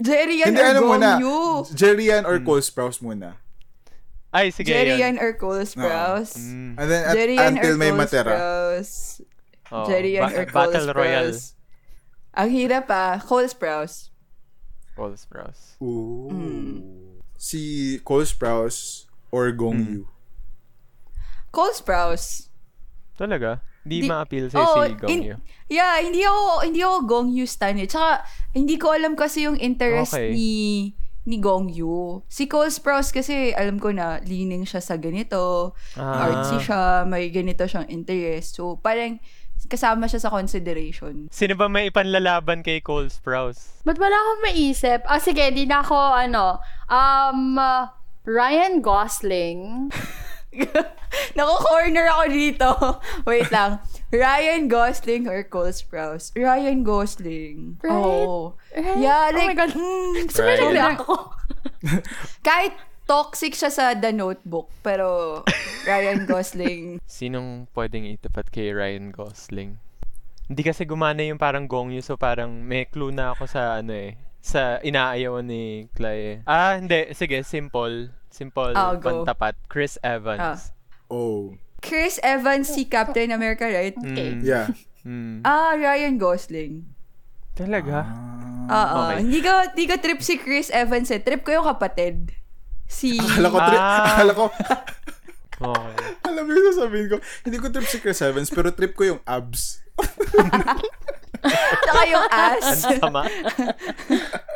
Jerry 0.02 0.42
Yan 0.42 0.46
Hindi, 0.50 0.60
or 0.60 0.66
ano 0.66 0.80
Gong 0.82 0.90
muna? 0.98 1.10
Yu? 1.22 1.38
Jerry 1.74 2.04
Yan 2.10 2.22
Hmm. 2.26 2.30
or 2.30 2.36
Cole 2.42 2.62
Sprouse 2.62 2.98
muna? 2.98 3.38
Ay, 4.34 4.50
sige 4.50 4.66
Jerry 4.66 4.98
yan. 4.98 5.14
Yan 5.14 5.22
or 5.22 5.30
Cole 5.38 5.62
Sprouse? 5.62 6.34
Mm, 6.34 6.74
And 6.74 6.86
then, 6.90 7.02
at, 7.06 7.14
Jerry 7.14 7.34
Yan 7.38 7.54
until 7.54 7.70
or 7.70 7.78
may 7.78 7.90
Cole 7.94 8.00
matera. 8.02 8.34
Sprouse? 8.34 8.94
oh, 9.70 9.86
Jerry 9.86 10.18
Yan 10.18 10.22
ba- 10.26 10.34
or 10.34 10.44
Cole 10.50 10.72
Battle 10.74 10.90
Royale. 10.90 11.30
Ang 12.34 12.50
hirap 12.50 12.86
ah. 12.88 13.18
Cole 13.18 13.46
Sprouse. 13.46 14.10
Cole 14.94 15.14
Sprouse. 15.14 15.78
Ooh. 15.78 16.28
Hmm. 16.28 16.78
Si 17.34 17.96
Cole 18.00 18.24
Sprouse 18.24 19.06
or 19.30 19.50
Gong 19.50 19.78
Hmm. 19.78 19.92
Yu? 19.92 20.02
Cole 21.50 21.74
Sprouse. 21.74 22.50
Talaga? 23.14 23.62
Di, 23.84 24.00
Di- 24.00 24.08
ma-appeal 24.08 24.48
sa'yo 24.48 24.64
Oo, 24.64 24.82
si 24.82 24.92
Gong 24.96 25.10
in- 25.10 25.24
Yu. 25.28 25.36
Yeah, 25.68 26.00
hindi 26.00 26.24
ako 26.24 26.42
hindi 26.62 26.80
ako 26.80 26.96
Gong 27.04 27.28
Yu 27.30 27.44
stan 27.44 27.76
eh. 27.76 27.86
Tsaka 27.86 28.24
hindi 28.50 28.74
ko 28.74 28.90
alam 28.90 29.14
kasi 29.14 29.44
yung 29.44 29.60
interest 29.60 30.14
Okay. 30.14 30.32
ni 30.32 30.50
ni 31.24 31.36
Gong 31.38 31.68
Yu. 31.68 32.20
Si 32.26 32.44
Cole 32.44 32.68
Sprouse 32.68 33.08
kasi 33.08 33.52
alam 33.52 33.78
ko 33.78 33.88
na 33.88 34.20
leaning 34.20 34.64
siya 34.64 34.80
sa 34.80 34.96
ganito, 34.96 35.72
Ah. 35.94 36.26
artsy 36.26 36.60
siya, 36.60 37.04
may 37.04 37.28
ganito 37.28 37.64
siyang 37.64 37.88
interest. 37.88 38.56
So 38.56 38.76
parang 38.76 39.20
kasama 39.66 40.06
siya 40.06 40.23
sa 40.23 40.30
consideration. 40.30 41.28
Sino 41.28 41.54
ba 41.54 41.68
may 41.68 41.88
ipanlalaban 41.88 42.61
kay 42.61 42.80
Cole 42.80 43.09
Sprouse? 43.09 43.80
Ba't 43.83 43.97
wala 43.97 44.14
akong 44.14 44.42
maisip? 44.44 45.00
Ah, 45.04 45.18
sige, 45.18 45.49
di 45.50 45.64
na 45.64 45.80
ako, 45.80 45.97
ano, 45.97 46.59
um, 46.87 47.56
uh, 47.56 47.88
Ryan 48.25 48.80
Gosling. 48.80 49.90
Nako-corner 51.37 52.06
ako 52.11 52.25
dito. 52.30 52.68
Wait 53.28 53.50
lang. 53.50 53.83
Ryan 54.14 54.71
Gosling 54.71 55.26
or 55.26 55.42
Cole 55.42 55.75
Sprouse? 55.75 56.30
Ryan 56.35 56.83
Gosling. 56.87 57.78
Right? 57.83 57.92
Oh. 57.92 58.54
Right? 58.75 58.99
Yeah, 58.99 59.30
Oh 59.30 59.35
like, 59.35 59.50
my 59.50 59.56
God. 59.59 59.73
mm, 59.75 60.14
Right. 60.38 60.94
Ako. 60.94 61.14
kahit 62.47 62.73
toxic 63.04 63.52
siya 63.52 63.70
sa 63.70 63.92
The 63.92 64.11
Notebook, 64.11 64.68
pero 64.80 65.40
Ryan 65.84 66.25
Gosling. 66.25 66.99
Sinong 67.08 67.68
pwedeng 67.73 68.08
itapat 68.08 68.49
kay 68.49 68.73
Ryan 68.73 69.12
Gosling? 69.12 69.76
Hindi 70.44 70.61
kasi 70.61 70.84
gumana 70.84 71.25
yung 71.25 71.40
parang 71.40 71.64
gong 71.64 71.96
so 72.04 72.20
parang 72.20 72.52
may 72.61 72.84
clue 72.84 73.12
na 73.12 73.32
ako 73.32 73.49
sa 73.49 73.80
ano 73.80 73.96
eh. 73.96 74.16
Sa 74.44 74.76
inaayaw 74.78 75.40
ni 75.40 75.88
Clay. 75.96 76.44
Ah, 76.44 76.76
hindi. 76.76 77.08
Sige, 77.16 77.40
simple. 77.40 78.12
Simple, 78.28 78.76
Oh, 78.76 78.92
go. 79.00 79.25
pantapat. 79.25 79.56
Chris 79.73 79.96
Evans. 80.04 80.42
Ah. 80.42 80.61
Oh. 81.08 81.56
Chris 81.80 82.20
Evans, 82.20 82.68
si 82.68 82.84
Captain 82.84 83.32
America, 83.32 83.64
right? 83.64 83.96
Okay. 83.96 84.37
Mm, 84.37 84.44
Yeah. 84.44 84.68
mm. 85.04 85.40
Ah, 85.44 85.73
Ryan 85.76 86.20
Gosling. 86.20 86.84
Talaga? 87.56 88.04
Oo. 88.68 89.00
Okay. 89.08 89.16
Hindi 89.25 89.40
ko, 89.40 89.52
hindi 89.73 89.84
ko 89.88 89.94
trip 89.96 90.20
si 90.20 90.37
Chris 90.37 90.68
Evans 90.68 91.08
eh. 91.08 91.20
Trip 91.25 91.40
ko 91.40 91.52
yung 91.54 91.68
kapatid. 91.68 92.32
Si... 92.94 93.18
Akala 93.18 93.48
ko, 93.50 93.58
tri- 93.58 93.74
Ah. 93.76 94.06
akala 94.14 94.32
ko, 94.32 94.44
Okay. 95.54 95.96
alam 96.28 96.42
mo 96.44 96.50
yung 96.50 96.66
sasabihin 96.68 97.06
ko, 97.08 97.16
hindi 97.42 97.58
ko 97.58 97.66
trip 97.68 97.86
si 97.86 97.98
Chris 97.98 98.18
Evans, 98.20 98.50
pero 98.50 98.70
trip 98.70 98.94
ko 98.94 99.06
yung 99.08 99.20
abs. 99.24 99.82
Saka 101.84 102.02
yung 102.08 102.26
ass. 102.26 102.88
Ang 102.88 102.98
sama. 102.98 103.22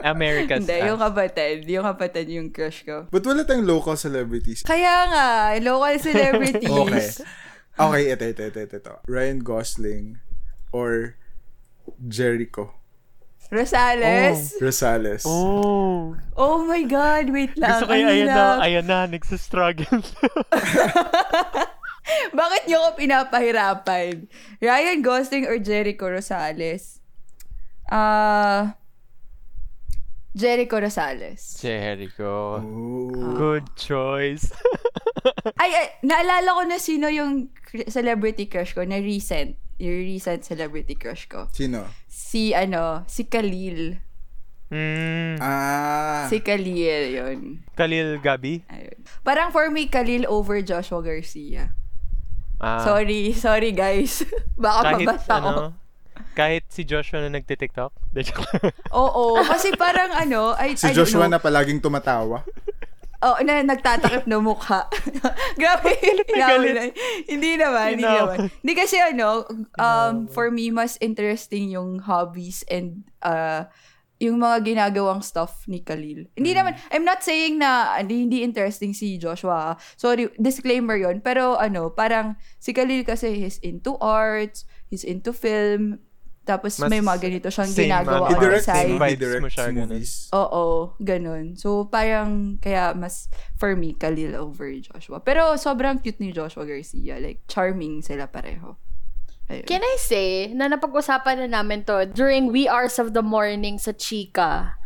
America's 0.00 0.64
Hindi, 0.64 0.88
yung 0.88 0.96
Ass. 0.96 1.04
kapatid. 1.04 1.58
Yung 1.68 1.84
kapatid 1.84 2.26
yung 2.30 2.48
crush 2.48 2.80
ko. 2.82 3.04
But 3.10 3.22
wala 3.22 3.44
tayong 3.44 3.68
local 3.68 3.92
celebrities. 3.94 4.64
Kaya 4.64 5.04
nga, 5.06 5.26
local 5.60 5.94
celebrities. 6.08 6.70
Okay. 6.70 7.06
Okay, 7.78 8.02
ito, 8.10 8.24
ito, 8.26 8.42
ito, 8.42 8.58
ito, 8.64 8.76
ito. 8.78 8.94
Ryan 9.04 9.38
Gosling 9.44 10.18
or 10.72 11.14
Jericho 12.00 12.74
Rosales. 13.48 14.52
Rosales. 14.60 15.22
Oh. 15.24 16.12
Oh. 16.36 16.58
my 16.68 16.84
God, 16.84 17.32
wait 17.32 17.56
lang. 17.56 17.80
Gusto 17.80 17.88
ko 17.88 17.94
yung 17.96 18.12
ayan 18.12 18.28
na, 18.28 18.60
ayan 18.60 18.84
na, 18.84 18.98
nagsastruggle. 19.08 19.88
Bakit 22.40 22.62
niyo 22.68 22.78
ko 22.84 22.88
pinapahirapan? 22.96 24.28
Ryan 24.60 25.00
Gosling 25.00 25.48
or 25.48 25.56
Jericho 25.56 26.08
Rosales? 26.12 27.00
Ah... 27.88 28.76
Jericho 30.38 30.78
Rosales. 30.78 31.58
Jericho. 31.58 32.62
Oh. 32.62 33.10
Good 33.34 33.74
choice. 33.74 34.52
Ay, 35.62 35.74
ay, 35.74 35.86
naalala 36.06 36.54
ko 36.54 36.62
na 36.62 36.78
sino 36.78 37.10
yung 37.10 37.50
celebrity 37.90 38.46
crush 38.46 38.70
ko 38.76 38.86
na 38.86 39.02
recent. 39.02 39.58
Yung 39.78 39.98
recent 40.04 40.42
celebrity 40.42 40.94
crush 40.94 41.26
ko. 41.26 41.46
Sino? 41.50 41.86
Si, 42.04 42.50
ano, 42.50 43.06
si 43.06 43.24
Khalil. 43.24 44.02
mm, 44.68 45.38
Ah. 45.38 46.26
Si 46.26 46.42
Khalil, 46.42 47.02
yun. 47.08 47.38
Khalil 47.72 48.18
Gabi. 48.18 48.66
Ayun. 48.66 48.98
Parang 49.22 49.48
for 49.48 49.70
me, 49.70 49.86
Khalil 49.86 50.26
over 50.26 50.60
Joshua 50.60 51.00
Garcia. 51.00 51.72
Ah, 52.58 52.82
Sorry, 52.82 53.30
sorry 53.32 53.70
guys. 53.70 54.26
Baka 54.58 54.92
kahit 54.92 55.06
mabasa 55.06 55.34
ko. 55.38 55.46
ano, 55.46 55.64
kahit 56.34 56.66
si 56.68 56.82
Joshua 56.82 57.22
na 57.22 57.30
nagtitiktok. 57.30 57.94
Oo, 58.92 59.38
kasi 59.40 59.70
parang 59.72 60.10
ano, 60.10 60.58
I, 60.58 60.74
Si 60.74 60.90
I 60.90 60.92
Joshua 60.92 61.30
know. 61.30 61.34
na 61.34 61.40
palaging 61.40 61.78
tumatawa. 61.78 62.42
Oo, 63.18 63.42
na 63.42 63.66
nagtatakip 63.66 64.24
na 64.30 64.38
mukha. 64.38 64.86
Grabe, 65.58 65.90
grabe 66.26 66.68
na. 66.70 66.82
Hindi 67.26 67.58
naman, 67.58 67.88
hindi 67.98 68.06
naman. 68.06 68.38
Hindi 68.62 68.74
kasi 68.78 68.96
ano, 69.02 69.42
um, 69.78 70.30
for 70.30 70.54
me, 70.54 70.70
mas 70.70 70.94
interesting 71.02 71.74
yung 71.74 71.98
hobbies 71.98 72.62
and 72.70 73.02
uh, 73.26 73.66
yung 74.18 74.42
mga 74.42 74.66
ginagawang 74.66 75.22
stuff 75.22 75.62
ni 75.70 75.82
Khalil. 75.82 76.26
Hindi 76.34 76.50
naman, 76.54 76.74
I'm 76.90 77.06
not 77.06 77.22
saying 77.22 77.58
na 77.58 77.98
hindi, 78.02 78.26
hindi 78.26 78.42
interesting 78.42 78.90
si 78.90 79.18
Joshua. 79.18 79.78
Sorry, 79.94 80.30
disclaimer 80.38 80.98
yon 80.98 81.22
Pero 81.22 81.54
ano, 81.54 81.90
parang 81.94 82.34
si 82.58 82.74
Khalil 82.74 83.06
kasi 83.06 83.38
he's 83.38 83.62
into 83.62 83.94
arts, 84.02 84.66
he's 84.90 85.06
into 85.06 85.30
film, 85.30 86.02
tapos 86.48 86.80
Mas 86.80 86.88
may 86.88 87.04
mga 87.04 87.20
ganito 87.20 87.52
siyang 87.52 87.68
same, 87.68 87.92
ginagawa 87.92 88.24
ano, 88.24 88.32
He 88.32 88.34
on 88.40 88.52
the 88.56 88.64
Side. 88.64 88.96
Vibes 88.96 89.34
mo 89.44 89.50
siya, 89.52 89.64
ganun. 89.68 89.88
movies. 89.92 90.12
Oo, 90.32 90.64
ganun. 90.96 91.44
So, 91.60 91.84
parang, 91.92 92.56
kaya 92.56 92.96
mas, 92.96 93.28
for 93.60 93.76
me, 93.76 93.92
Khalil 93.92 94.32
over 94.40 94.72
Joshua. 94.80 95.20
Pero, 95.20 95.52
sobrang 95.60 96.00
cute 96.00 96.16
ni 96.24 96.32
Joshua 96.32 96.64
Garcia. 96.64 97.20
Like, 97.20 97.44
charming 97.44 98.00
sila 98.00 98.24
pareho. 98.32 98.80
Ayun. 99.52 99.68
Can 99.68 99.84
I 99.84 99.96
say 100.00 100.52
na 100.56 100.72
napag-usapan 100.72 101.44
na 101.44 101.60
namin 101.60 101.84
to 101.84 102.08
during 102.08 102.48
We 102.48 102.64
Hours 102.68 102.96
of 102.96 103.12
the 103.12 103.24
Morning 103.24 103.76
sa 103.76 103.92
Chika 103.92 104.76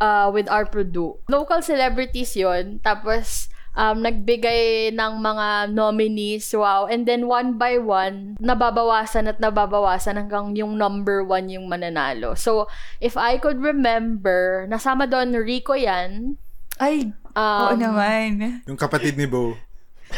uh, 0.00 0.28
with 0.32 0.48
our 0.48 0.64
Purdue. 0.64 1.20
Local 1.28 1.60
celebrities 1.60 2.32
yon 2.36 2.80
Tapos, 2.80 3.52
um, 3.74 4.02
nagbigay 4.02 4.90
ng 4.90 5.12
mga 5.18 5.70
nominees, 5.70 6.50
wow. 6.54 6.86
And 6.86 7.06
then, 7.06 7.26
one 7.26 7.54
by 7.56 7.78
one, 7.78 8.34
nababawasan 8.40 9.30
at 9.30 9.38
nababawasan 9.38 10.18
hanggang 10.18 10.56
yung 10.56 10.74
number 10.78 11.22
one 11.22 11.50
yung 11.50 11.66
mananalo. 11.70 12.34
So, 12.34 12.66
if 12.98 13.14
I 13.14 13.38
could 13.38 13.60
remember, 13.60 14.66
nasama 14.66 15.06
doon 15.06 15.34
Rico 15.36 15.74
yan, 15.74 16.36
Ay, 16.80 17.12
um, 17.36 17.60
oo 17.68 17.76
naman. 17.76 18.64
Yung 18.64 18.80
kapatid 18.80 19.12
ni 19.20 19.28
Bo. 19.28 19.52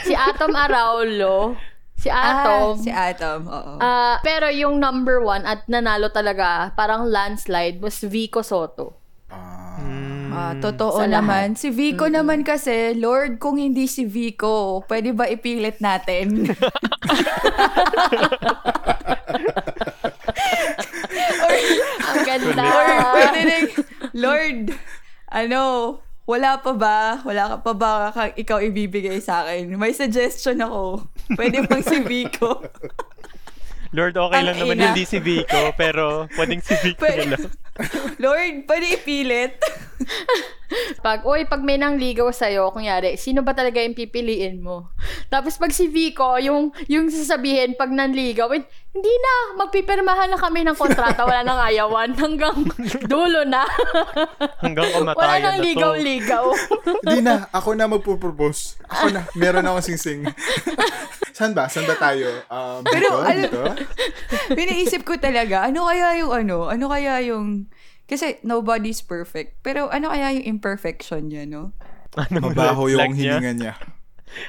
si 0.06 0.14
Atom 0.14 0.54
Araulo, 0.54 1.58
si 1.98 2.06
Ah, 2.06 2.46
Atom, 2.46 2.78
si 2.78 2.90
Atom, 2.94 3.50
oo. 3.50 3.72
Ah, 3.82 4.22
pero 4.22 4.46
yung 4.46 4.78
number 4.78 5.18
one 5.18 5.42
at 5.42 5.66
nanalo 5.66 6.06
talaga, 6.08 6.70
parang 6.78 7.10
landslide, 7.10 7.82
was 7.82 7.98
Vico 8.06 8.46
Soto. 8.46 9.01
Ah. 10.32 10.50
Ah, 10.50 10.54
totoo 10.56 10.96
Sa 10.96 11.04
lahat. 11.04 11.12
naman. 11.20 11.46
Si 11.54 11.68
Vico 11.68 12.08
naman 12.08 12.40
kasi, 12.40 12.96
Lord, 12.96 13.36
kung 13.36 13.60
hindi 13.60 13.84
si 13.84 14.08
Vico, 14.08 14.80
pwede 14.88 15.12
ba 15.12 15.28
ipilit 15.28 15.76
natin? 15.78 16.48
Ang 22.02 22.24
ganda. 22.24 22.64
Or 22.64 22.86
pwede 23.14 23.40
rin, 23.44 23.64
Lord, 24.14 24.58
ano, 25.28 25.62
wala 26.24 26.60
pa 26.60 26.72
ba? 26.72 27.20
Wala 27.26 27.42
ka 27.52 27.56
pa 27.60 27.72
ba 27.74 27.90
ikaw 28.32 28.62
ibibigay 28.62 29.18
sa 29.18 29.44
akin? 29.44 29.74
May 29.74 29.92
suggestion 29.92 30.60
ako. 30.62 31.06
Pwede 31.34 31.64
bang 31.66 31.82
si 31.82 31.98
Vico? 32.02 32.62
Lord, 33.92 34.16
okay 34.16 34.40
lang 34.40 34.56
Ang 34.56 34.60
naman 34.64 34.76
ina. 34.76 34.86
hindi 34.88 35.04
si 35.04 35.18
Vico, 35.18 35.72
pero 35.74 36.24
pwedeng 36.34 36.60
si 36.60 36.72
Vico 36.80 36.98
Pwede- 36.98 37.28
na 37.28 37.36
lang. 37.36 37.52
Lord, 38.24 38.64
pwede 38.64 38.86
ipilit? 38.94 39.52
Pag, 40.98 41.20
uy, 41.22 41.44
pag 41.44 41.60
may 41.60 41.76
nangligaw 41.76 42.32
sa'yo, 42.32 42.72
kunyari, 42.72 43.20
sino 43.20 43.44
ba 43.44 43.52
talaga 43.52 43.76
yung 43.76 43.92
pipiliin 43.92 44.56
mo? 44.58 44.88
Tapos 45.28 45.60
pag 45.60 45.68
si 45.68 45.84
Vico, 45.84 46.40
yung, 46.40 46.72
yung 46.88 47.12
sasabihin, 47.12 47.76
pag 47.76 47.92
nanligaw, 47.92 48.48
"Wait, 48.48 48.64
hindi 48.90 49.12
na, 49.12 49.32
magpipirmahan 49.58 50.32
na 50.32 50.40
kami 50.40 50.64
ng 50.64 50.72
kontrata, 50.72 51.24
wala 51.24 51.44
nang 51.44 51.60
ayawan, 51.60 52.16
hanggang 52.24 52.64
dulo 53.04 53.44
na. 53.44 53.68
Hanggang 54.60 54.88
wala 54.94 55.12
kumatayan 55.12 55.40
nang 55.42 55.56
na 55.56 55.60
to. 55.60 55.66
ligaw-ligaw. 55.66 56.44
Hindi 57.04 57.18
na, 57.20 57.34
ako 57.52 57.70
na 57.72 57.84
magpo-propose. 57.88 58.80
Ako 58.86 59.12
na, 59.12 59.28
meron 59.34 59.64
akong 59.66 59.92
sing-sing. 59.92 60.24
Saan 61.42 61.58
ba? 61.58 61.66
Saan 61.66 61.90
ba 61.90 61.98
tayo? 61.98 62.30
Um, 62.46 62.86
dito? 62.86 62.94
Pero, 62.94 63.08
alam- 63.18 63.50
dito? 63.50 63.62
Pinaisip 64.58 65.02
ko 65.02 65.18
talaga, 65.18 65.66
ano 65.66 65.90
kaya 65.90 66.22
yung 66.22 66.30
ano? 66.30 66.70
Ano 66.70 66.86
kaya 66.86 67.18
yung... 67.26 67.66
Kasi 68.06 68.38
nobody's 68.46 69.02
perfect. 69.02 69.58
Pero 69.66 69.90
ano 69.90 70.14
kaya 70.14 70.38
yung 70.38 70.46
imperfection 70.46 71.26
niya, 71.26 71.50
no? 71.50 71.74
Ano 72.14 72.46
Mabaho 72.46 72.86
yung 72.86 73.10
niya? 73.10 73.42
hininga 73.42 73.52
niya. 73.58 73.74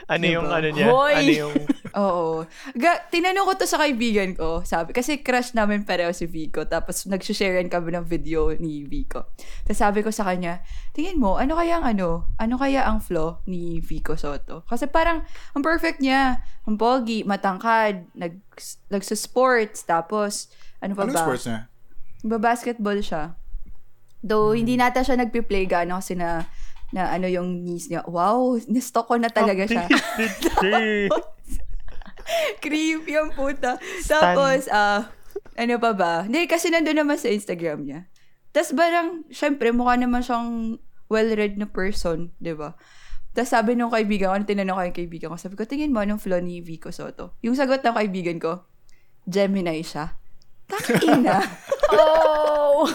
Ano 0.07 0.25
yung 0.25 0.47
Diba? 0.47 0.57
ano 0.57 0.67
niya? 0.71 0.87
Hoy! 0.89 1.13
Ano 1.15 1.31
yung... 1.31 1.55
Oo. 2.03 2.43
Ga, 2.73 3.05
tinanong 3.07 3.45
ko 3.45 3.53
to 3.53 3.69
sa 3.69 3.77
kaibigan 3.77 4.33
ko, 4.33 4.65
sabi, 4.65 4.97
kasi 4.97 5.21
crush 5.21 5.53
namin 5.53 5.85
pareho 5.85 6.09
si 6.09 6.25
Vico, 6.25 6.65
tapos 6.65 7.05
nag-sharean 7.05 7.69
kami 7.69 7.93
ng 7.93 8.05
video 8.09 8.49
ni 8.57 8.81
Vico. 8.81 9.29
Tapos 9.61 9.77
sabi 9.77 10.01
ko 10.01 10.09
sa 10.09 10.25
kanya, 10.25 10.65
tingin 10.97 11.21
mo, 11.21 11.37
ano 11.37 11.53
kaya 11.53 11.77
ang 11.77 11.85
ano, 11.85 12.33
ano 12.41 12.55
kaya 12.57 12.89
ang 12.89 12.97
flaw 12.97 13.37
ni 13.45 13.77
Vico 13.77 14.17
Soto? 14.17 14.65
Kasi 14.65 14.89
parang, 14.89 15.21
ang 15.53 15.61
perfect 15.61 16.01
niya, 16.01 16.41
ang 16.65 16.81
pogi, 16.81 17.21
matangkad, 17.21 18.09
nag, 18.17 18.41
nagsa-sports, 18.89 19.85
tapos, 19.85 20.49
ano 20.81 20.97
pa 20.97 21.05
Anong 21.05 21.13
ba? 21.13 21.23
sports 21.29 21.45
niya? 21.45 21.59
Ba-basketball 22.25 22.99
siya. 23.05 23.37
Though, 24.23 24.55
hindi 24.55 24.79
nata 24.79 25.03
siya 25.03 25.19
nagpi-play 25.19 25.67
gaano 25.67 25.99
kasi 25.99 26.15
na, 26.15 26.47
na 26.93 27.09
ano 27.09 27.25
yung 27.25 27.65
knees 27.65 27.89
niya. 27.89 28.05
Wow, 28.05 28.61
nistock 28.69 29.09
ko 29.09 29.17
na 29.17 29.33
talaga 29.33 29.65
siya. 29.65 29.89
Updated. 29.89 31.09
Creepy 32.63 33.13
ang 33.17 33.33
puta. 33.33 33.81
Tapos, 34.05 34.69
ah, 34.69 35.09
ano 35.57 35.73
pa 35.81 35.91
ba? 35.97 36.13
Hindi, 36.29 36.45
kasi 36.45 36.69
nandun 36.69 37.01
naman 37.01 37.17
sa 37.17 37.33
Instagram 37.33 37.83
niya. 37.83 38.05
Tapos 38.53 38.77
barang, 38.77 39.33
syempre, 39.33 39.73
mukha 39.73 39.97
naman 39.97 40.21
siyang 40.21 40.77
well-read 41.09 41.57
na 41.57 41.65
person, 41.65 42.29
di 42.37 42.53
ba? 42.53 42.77
Tapos 43.33 43.49
sabi 43.49 43.73
nung 43.73 43.89
kaibigan 43.89 44.29
ko, 44.29 44.33
ano 44.37 44.45
tinanong 44.45 44.77
ko 44.77 44.81
yung 44.85 44.99
kaibigan 45.01 45.27
ko, 45.33 45.37
sabi 45.41 45.57
ko, 45.57 45.65
tingin 45.65 45.89
mo 45.89 46.05
anong 46.05 46.21
flaw 46.21 46.37
ni 46.37 46.61
Vico 46.61 46.93
Soto? 46.93 47.33
Yung 47.41 47.57
sagot 47.57 47.81
ng 47.81 47.97
kaibigan 47.97 48.37
ko, 48.37 48.69
Gemini 49.25 49.81
siya. 49.81 50.13
Takina. 50.69 51.39
Oh! 51.93 52.89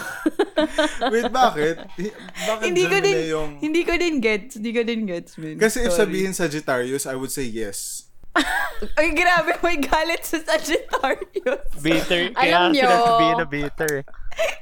Wait, 1.13 1.31
bakit? 1.31 1.79
Bakit 1.87 2.65
hindi 2.67 2.83
ko 2.83 2.97
din, 2.99 3.15
yung... 3.31 3.49
hindi 3.63 3.81
ko 3.87 3.95
din 3.95 4.19
gets. 4.19 4.59
Hindi 4.59 4.71
ko 4.75 4.81
din 4.83 5.07
gets, 5.07 5.39
man. 5.39 5.55
Kasi 5.55 5.87
if 5.87 5.95
Sorry. 5.95 6.03
sabihin 6.03 6.33
Sagittarius, 6.35 7.07
I 7.07 7.15
would 7.15 7.31
say 7.31 7.47
yes. 7.47 8.09
Ay, 8.99 9.15
grabe, 9.15 9.55
may 9.63 9.79
galit 9.79 10.27
sa 10.27 10.41
Sagittarius. 10.43 11.69
Bitter. 11.79 12.35
Alam 12.35 12.75
Kaya 12.75 12.75
nyo. 12.75 12.91
na 13.39 13.47
bitter. 13.47 14.03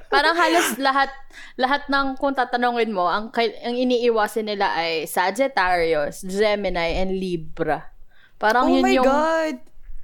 Parang 0.07 0.37
halos 0.37 0.77
lahat 0.77 1.09
lahat 1.59 1.85
ng 1.89 2.17
kung 2.17 2.33
tatanungin 2.37 2.93
mo, 2.93 3.09
ang, 3.09 3.29
ang 3.33 3.75
iniiwasin 3.75 4.47
nila 4.47 4.73
ay 4.73 5.09
Sagittarius, 5.09 6.21
Gemini, 6.25 7.01
and 7.01 7.17
Libra. 7.17 7.89
Parang 8.37 8.69
oh 8.69 8.75
yun 8.77 8.83
my 8.85 8.93
yung... 8.93 9.05
God. 9.05 9.55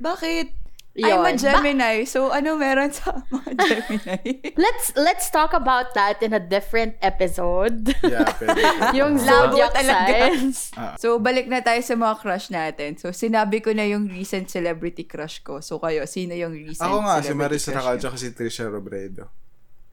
Bakit? 0.01 0.62
I'm 0.93 1.25
a 1.25 1.33
Yun. 1.33 1.41
Gemini. 1.41 2.05
so, 2.05 2.29
ano 2.29 2.53
meron 2.53 2.93
sa 2.93 3.17
mga 3.33 3.50
Gemini? 3.57 4.21
Let's 4.62 4.93
let's 4.93 5.25
talk 5.27 5.50
about 5.51 5.97
that 5.97 6.21
in 6.21 6.31
a 6.31 6.39
different 6.39 7.01
episode. 7.01 7.97
Yeah, 8.00 8.29
pwede. 8.38 8.62
yung 8.93 9.17
zodiac 9.17 9.73
talaga. 9.73 10.29
signs. 10.29 10.69
so, 11.01 11.17
balik 11.17 11.50
na 11.50 11.59
tayo 11.59 11.81
sa 11.81 11.97
mga 11.97 12.15
crush 12.21 12.47
natin. 12.47 13.01
So, 13.01 13.09
sinabi 13.09 13.57
ko 13.59 13.73
na 13.73 13.89
yung 13.89 14.05
recent 14.05 14.53
celebrity 14.53 15.01
crush 15.03 15.41
ko. 15.41 15.65
So, 15.65 15.81
kayo, 15.81 16.05
sino 16.05 16.38
yung 16.38 16.53
recent 16.53 16.85
Ako 16.85 17.01
nga, 17.01 17.17
si 17.17 17.33
celebrity 17.33 17.41
Maris 17.41 17.63
crush 17.65 17.73
Racal 17.75 17.95
tsaka 17.97 18.15
si 18.15 18.29
Trisha 18.29 18.69
Robredo. 18.69 19.33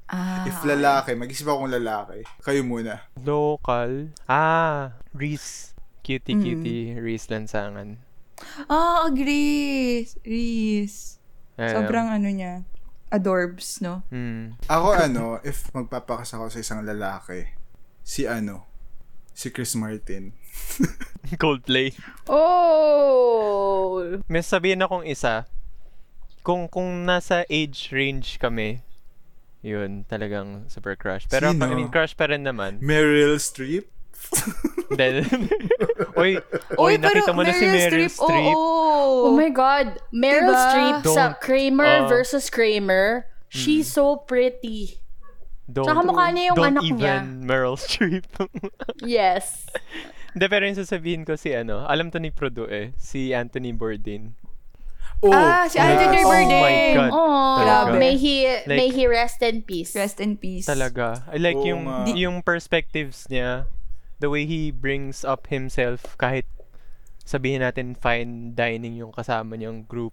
Ah, 0.05 0.45
If 0.45 0.61
lalaki, 0.67 1.15
mag-isip 1.15 1.47
akong 1.47 1.71
lalaki. 1.71 2.27
Kayo 2.43 2.61
muna. 2.61 3.09
Local. 3.17 4.13
Ah, 4.27 5.01
Reese. 5.15 5.73
Cutie, 6.03 6.35
Mm. 6.35 6.43
cutie. 6.43 6.85
Reese 6.99 7.31
Lansangan. 7.31 8.10
Ah, 8.69 9.07
agree. 9.07 10.09
Reese. 10.25 11.21
Sobrang 11.57 12.09
ano 12.09 12.29
niya. 12.29 12.65
Adorbs, 13.11 13.83
no? 13.83 14.07
Hmm. 14.09 14.55
Ako 14.71 14.89
ano, 14.95 15.25
if 15.43 15.67
magpapakas 15.75 16.31
ako 16.33 16.47
sa 16.47 16.63
isang 16.63 16.81
lalaki, 16.87 17.51
si 18.07 18.25
ano, 18.25 18.71
si 19.35 19.51
Chris 19.51 19.75
Martin. 19.75 20.31
Coldplay. 21.43 21.91
Oh! 22.31 23.99
May 24.31 24.47
sabihin 24.47 24.87
akong 24.87 25.05
isa. 25.05 25.51
Kung 26.47 26.71
kung 26.71 27.05
nasa 27.05 27.45
age 27.51 27.91
range 27.93 28.39
kami, 28.39 28.81
yun, 29.61 30.09
talagang 30.09 30.71
super 30.73 30.97
crush. 30.97 31.29
Pero 31.29 31.53
Sino? 31.53 31.67
I 31.67 31.77
mean, 31.77 31.93
crush 31.93 32.17
pa 32.17 32.31
rin 32.31 32.47
naman. 32.47 32.81
Meryl 32.81 33.37
Streep? 33.37 33.91
Then, 34.91 35.23
Uy, 36.15 36.39
uy, 36.77 36.93
nakita 36.99 37.31
mo 37.31 37.43
na 37.43 37.53
si 37.53 37.65
Meryl 37.65 38.07
Streep. 38.07 38.55
Oo. 38.55 39.31
Oh 39.31 39.33
my 39.35 39.51
God. 39.51 39.99
Meryl 40.11 40.51
Diba? 40.51 40.67
Streep 40.67 40.99
sa 41.09 41.25
Don't- 41.31 41.39
Kramer 41.39 42.05
uh, 42.05 42.09
versus 42.09 42.51
Kramer. 42.51 43.27
She's 43.49 43.87
so 43.87 44.19
pretty. 44.19 44.99
Don't, 45.67 45.87
Tsaka 45.87 46.03
mukha 46.03 46.31
niya 46.31 46.51
yung 46.51 46.59
don't 46.59 46.71
anak 46.75 46.83
even 46.85 46.99
niya. 46.99 47.17
Meryl 47.43 47.79
Streep. 47.79 48.27
Yes. 49.03 49.67
Hindi, 50.31 50.47
pero 50.47 50.63
yung 50.63 50.79
sasabihin 50.79 51.23
ko 51.23 51.35
si 51.35 51.55
ano, 51.55 51.87
alam 51.87 52.11
to 52.11 52.19
ni 52.19 52.31
Prodo 52.31 52.67
eh, 52.67 52.95
si 52.99 53.35
Anthony 53.35 53.71
Bourdain. 53.71 54.35
Oh, 55.23 55.31
Ah, 55.31 55.67
si 55.67 55.77
Anthony 55.77 56.23
yes. 56.23 56.27
Oh 56.27 56.31
my 56.31 56.43
Bourdain. 56.47 56.95
God. 56.97 57.11
Oh, 57.11 57.55
Talaga. 57.61 57.99
may 57.99 58.15
he 58.17 58.35
Like- 58.47 58.67
may 58.67 58.89
he 58.91 59.05
rest 59.07 59.43
in 59.43 59.63
peace. 59.63 59.95
Rest 59.95 60.19
in 60.19 60.39
peace. 60.39 60.67
Talaga. 60.67 61.23
I 61.31 61.39
like 61.39 61.59
Oo 61.59 61.67
yung 61.67 61.83
nga. 61.87 62.07
yung 62.11 62.37
perspectives 62.43 63.27
niya, 63.27 63.67
the 64.21 64.29
way 64.29 64.45
he 64.45 64.71
brings 64.71 65.25
up 65.25 65.49
himself 65.49 66.15
kahit 66.21 66.47
sabihin 67.25 67.65
natin 67.65 67.97
fine 67.97 68.53
dining 68.53 69.01
yung 69.01 69.13
kasama 69.13 69.57
niyang 69.57 69.85
group 69.89 70.13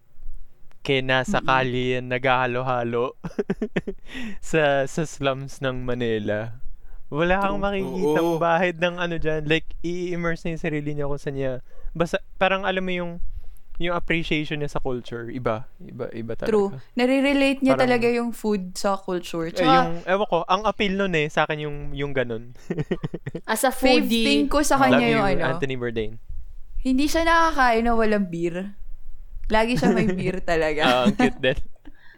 kaya 0.88 1.04
nasa 1.04 1.44
kalye 1.44 2.00
yan 2.00 2.08
naghahalo-halo 2.08 3.20
sa 4.40 4.88
sa 4.88 5.04
slums 5.04 5.60
ng 5.60 5.84
Manila. 5.84 6.64
Wala 7.12 7.44
kang 7.44 7.60
makikita 7.60 8.20
Oo. 8.24 8.40
bahid 8.40 8.80
ng 8.80 8.96
ano 8.96 9.20
dyan. 9.20 9.48
Like, 9.48 9.68
i-immerse 9.84 10.48
niya 10.48 10.56
yung 10.56 10.64
sarili 10.64 10.90
niya 10.96 11.12
kung 11.12 11.20
saan 11.20 11.36
niya. 11.36 11.54
Basta, 11.92 12.24
parang 12.40 12.64
alam 12.64 12.84
mo 12.84 12.92
yung 12.96 13.12
yung 13.78 13.94
appreciation 13.94 14.58
niya 14.58 14.74
sa 14.74 14.82
culture. 14.82 15.30
Iba. 15.30 15.70
Iba, 15.78 16.10
iba 16.12 16.34
talaga. 16.34 16.50
True. 16.50 16.74
Nare-relate 16.94 17.62
niya 17.62 17.74
Parang- 17.74 17.84
talaga 17.86 18.08
yung 18.10 18.30
food 18.32 18.74
sa 18.74 18.98
culture. 18.98 19.48
Eh, 19.48 19.54
Tsaka, 19.54 19.70
yung, 19.70 19.90
ewan 20.04 20.28
ko, 20.28 20.38
ang 20.44 20.62
appeal 20.66 20.94
nun 20.94 21.14
eh, 21.14 21.30
sa 21.30 21.46
akin 21.46 21.62
yung, 21.62 21.78
yung 21.94 22.12
ganun. 22.12 22.58
As 23.46 23.62
a 23.62 23.70
fave 23.70 24.04
foodie. 24.04 24.26
thing 24.26 24.46
ko 24.48 24.66
sa 24.66 24.76
kanya 24.76 24.98
Love 24.98 25.14
yung 25.14 25.22
you, 25.24 25.34
ano. 25.38 25.44
Anthony 25.54 25.76
Bourdain. 25.78 26.18
Hindi 26.82 27.06
siya 27.06 27.22
nakakain 27.22 27.86
na 27.86 27.94
walang 27.94 28.26
beer. 28.28 28.74
Lagi 29.48 29.78
siya 29.78 29.94
may 29.94 30.10
beer 30.10 30.42
Ah, 30.42 30.46
talaga. 30.48 30.82
ang 31.04 31.14
cute 31.14 31.40
din. 31.40 31.60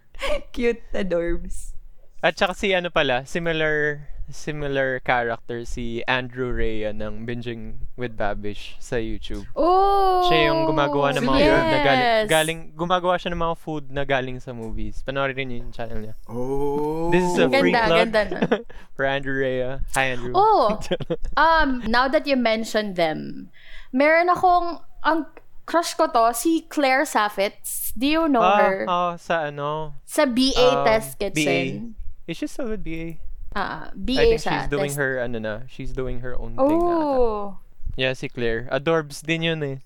Cute 0.52 0.84
adorbs. 0.92 1.72
At 2.20 2.36
saka 2.36 2.52
si 2.52 2.72
ano 2.72 2.88
pala, 2.90 3.24
similar 3.24 4.04
similar 4.32 5.02
character 5.02 5.66
si 5.66 6.06
Andrew 6.06 6.54
Rhea 6.54 6.94
ng 6.94 7.26
Binging 7.26 7.90
with 7.98 8.16
Babish 8.16 8.78
sa 8.80 8.96
YouTube. 8.96 9.46
Oh! 9.58 10.30
Siya 10.30 10.54
yung 10.54 10.70
gumagawa 10.70 11.14
ng 11.18 11.26
mga 11.26 11.40
yes. 11.40 11.50
food 11.50 11.66
na 11.66 11.80
galing, 11.82 12.14
galing 12.30 12.60
gumagawa 12.78 13.16
siya 13.18 13.30
ng 13.34 13.42
mga 13.42 13.56
food 13.58 13.86
na 13.92 14.04
galing 14.06 14.38
sa 14.38 14.54
movies. 14.54 15.02
Panoorin 15.02 15.36
rin 15.36 15.50
yung 15.52 15.74
channel 15.74 16.00
niya. 16.00 16.16
Oh. 16.30 17.10
This 17.10 17.26
is 17.26 17.38
a 17.42 17.50
free 17.50 17.74
Ganda, 17.74 17.88
plug 17.90 18.00
ganda 18.00 18.22
na. 18.30 18.40
for 18.96 19.06
Andrew 19.06 19.36
Rhea. 19.36 19.82
Hi 19.98 20.14
Andrew. 20.14 20.34
Oh, 20.34 20.78
um, 21.38 21.84
now 21.90 22.08
that 22.08 22.26
you 22.30 22.38
mentioned 22.38 22.96
them, 22.96 23.50
meron 23.92 24.30
akong, 24.30 24.82
ang 25.04 25.26
crush 25.70 25.94
ko 25.94 26.10
to, 26.10 26.34
si 26.34 26.66
Claire 26.66 27.06
Saffitz. 27.06 27.94
Do 27.94 28.06
you 28.10 28.26
know 28.26 28.42
ah, 28.42 28.58
her? 28.58 28.78
ah, 28.90 29.14
sa 29.18 29.54
ano? 29.54 29.94
Sa 30.06 30.26
BA 30.26 30.58
um, 30.58 30.86
Test 30.86 31.22
Kitchen. 31.22 31.94
Is 32.26 32.38
she 32.38 32.46
still 32.46 32.70
with 32.70 32.82
BA? 32.86 33.29
Ah, 33.52 33.90
I 33.90 33.96
BA 33.96 34.16
think 34.16 34.42
siya. 34.42 34.52
she's 34.56 34.70
doing 34.70 34.92
test- 34.94 35.02
her 35.02 35.12
ano 35.20 35.38
na, 35.38 35.54
she's 35.66 35.92
doing 35.92 36.22
her 36.22 36.34
own 36.34 36.54
thing 36.54 36.80
na. 36.80 36.94
ata. 36.94 37.02
Oh. 37.02 37.42
Yeah, 37.96 38.14
si 38.14 38.28
Claire. 38.28 38.70
Adorbs 38.70 39.20
din 39.20 39.44
yun 39.44 39.60
eh. 39.62 39.78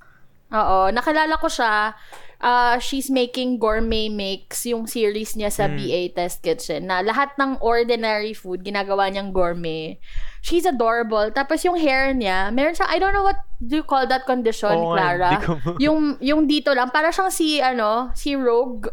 Oo, 0.51 0.91
nakilala 0.91 1.33
ko 1.35 1.47
siya. 1.47 1.97
Ah, 2.37 2.75
she's 2.77 3.07
making 3.07 3.55
gourmet 3.55 4.05
makes 4.05 4.67
yung 4.67 4.83
series 4.85 5.33
niya 5.33 5.47
sa 5.47 5.65
Mm. 5.65 5.75
BA 5.79 6.01
Test 6.13 6.43
Kitchen 6.43 6.85
na 6.85 6.99
lahat 6.99 7.33
ng 7.35 7.57
ordinary 7.57 8.35
food 8.35 8.61
ginagawa 8.61 9.07
niyang 9.07 9.31
gourmet. 9.31 9.95
She's 10.41 10.67
adorable. 10.67 11.31
Tapos 11.31 11.63
yung 11.63 11.79
hair 11.79 12.11
niya, 12.11 12.51
meron 12.51 12.75
siya, 12.75 12.85
I 12.85 12.99
don't 12.99 13.15
know 13.15 13.23
what 13.23 13.39
do 13.57 13.79
you 13.79 13.87
call 13.87 14.03
that 14.05 14.27
condition, 14.27 14.75
Oo 14.75 14.91
nga, 14.91 15.15
Clara? 15.15 15.29
di 15.31 15.37
ko- 15.39 15.57
yung 15.79 15.99
yung 16.19 16.41
dito 16.45 16.69
lang, 16.69 16.91
para 16.91 17.09
siyang 17.09 17.31
si 17.31 17.57
ano, 17.57 18.11
si 18.13 18.35
Rogue 18.35 18.91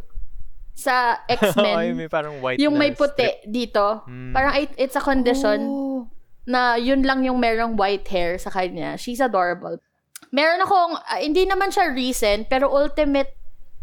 sa 0.81 1.21
Ay, 1.29 1.37
X-Men. 1.37 1.95
may 1.95 2.09
parang 2.09 2.40
white 2.40 2.57
yung 2.57 2.75
may 2.75 2.90
puti 2.90 3.21
strip. 3.21 3.45
dito. 3.45 4.03
Mm. 4.05 4.33
Parang 4.33 4.55
it, 4.57 4.73
it's 4.75 4.97
a 4.97 5.05
condition 5.05 5.61
Oh. 5.62 6.09
na 6.45 6.75
yun 6.75 7.05
lang 7.05 7.21
yung 7.21 7.37
merong 7.37 7.77
white 7.77 8.09
hair 8.09 8.35
sa 8.35 8.49
kanya. 8.49 8.97
She's 8.97 9.21
adorable. 9.21 9.77
Meron 10.31 10.61
akong, 10.61 10.97
ah, 10.97 11.19
hindi 11.19 11.45
naman 11.45 11.69
siya 11.69 11.90
recent, 11.90 12.47
pero 12.47 12.66
ultimate 12.66 13.37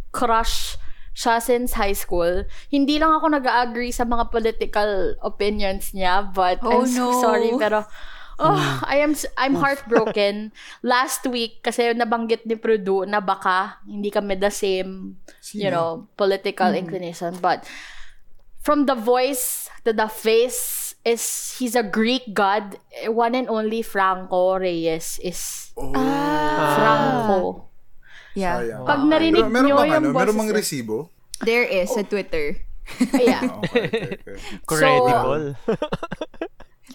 crush 0.09 0.75
siya 1.11 1.37
since 1.37 1.73
high 1.73 1.93
school. 1.93 2.45
Hindi 2.67 2.97
lang 2.97 3.09
ako 3.11 3.33
nag-agree 3.33 3.89
sa 3.89 4.03
mga 4.03 4.29
political 4.29 4.89
opinions 5.19 5.91
niya, 5.91 6.29
but 6.29 6.61
Oh, 6.61 6.81
I'm 6.81 6.87
so 6.87 7.09
no. 7.09 7.19
sorry, 7.19 7.51
pero 7.53 7.83
oh, 8.39 8.81
I 8.85 9.01
am 9.01 9.13
I'm 9.37 9.55
heartbroken. 9.55 10.51
Last 10.85 11.25
week 11.27 11.61
kasi 11.61 11.93
nabanggit 11.93 12.45
ni 12.45 12.55
Prudu 12.55 13.05
na 13.05 13.21
baka 13.21 13.81
hindi 13.85 14.09
kami 14.09 14.37
the 14.37 14.53
same, 14.53 15.17
you 15.53 15.69
know, 15.69 16.07
political 16.17 16.73
inclination, 16.73 17.37
but 17.41 17.65
from 18.61 18.85
the 18.85 18.95
voice 18.95 19.69
to 19.85 19.93
the 19.93 20.07
face 20.11 20.93
is 21.07 21.55
he's 21.57 21.75
a 21.75 21.83
Greek 21.85 22.33
god. 22.33 22.77
One 23.07 23.33
and 23.33 23.47
only 23.47 23.81
Franco 23.81 24.59
Reyes 24.59 25.21
is 25.23 25.67
Oh. 25.77 25.93
Ah. 25.93 26.73
Franco. 26.73 27.69
Yeah. 28.33 28.57
Sayang. 28.61 28.83
Pag 28.85 29.01
narinig 29.05 29.45
Pero 29.45 29.61
nyo 29.61 29.75
bang 29.77 29.89
yung 29.93 29.93
ano, 29.93 30.07
meron 30.09 30.33
boses 30.33 30.49
niya. 30.49 30.57
resibo? 30.57 30.95
There 31.45 31.65
is 31.69 31.93
sa 31.93 32.01
Twitter. 32.01 32.57
Yeah. 33.13 33.45
Oh, 33.45 33.61
okay, 33.69 33.85
okay, 33.85 34.17
okay. 34.17 34.37
Credible. 34.65 35.53
Twitter 35.53 35.77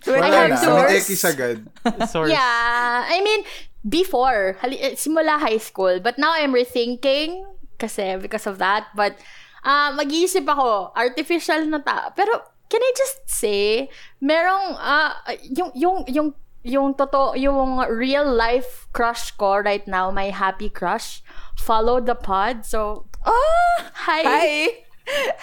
Wala 0.07 0.27
have 0.27 0.51
na. 0.51 0.57
source. 0.57 0.91
May 0.91 0.99
X 0.99 1.25
agad. 1.25 1.59
Source. 2.13 2.31
Yeah. 2.31 3.07
I 3.07 3.21
mean, 3.23 3.45
before, 3.87 4.57
hali- 4.61 4.81
eh, 4.83 4.95
simula 4.95 5.39
high 5.39 5.59
school. 5.63 6.01
But 6.01 6.19
now 6.19 6.33
I'm 6.35 6.53
rethinking 6.53 7.45
kasi 7.79 8.17
because 8.19 8.47
of 8.47 8.59
that. 8.59 8.91
But 8.95 9.15
ah 9.63 9.95
mag-iisip 9.95 10.43
ako, 10.47 10.91
artificial 10.97 11.67
na 11.71 11.79
ta. 11.79 12.11
Pero 12.15 12.35
can 12.67 12.83
I 12.83 12.93
just 12.99 13.29
say, 13.29 13.87
merong 14.19 14.75
ah 14.79 15.19
yung 15.43 15.71
yung 15.75 15.99
yung 16.11 16.29
yung 16.63 16.95
totoo, 16.95 17.35
yung 17.35 17.83
real 17.91 18.27
life 18.27 18.87
crush 18.95 19.35
ko 19.35 19.59
right 19.59 19.83
now, 19.91 20.11
my 20.15 20.31
happy 20.31 20.71
crush, 20.71 21.23
follow 21.59 21.99
the 21.99 22.15
pod. 22.15 22.63
So, 22.67 23.07
Oh! 23.23 23.75
hi. 23.95 24.23
Hi! 24.27 24.51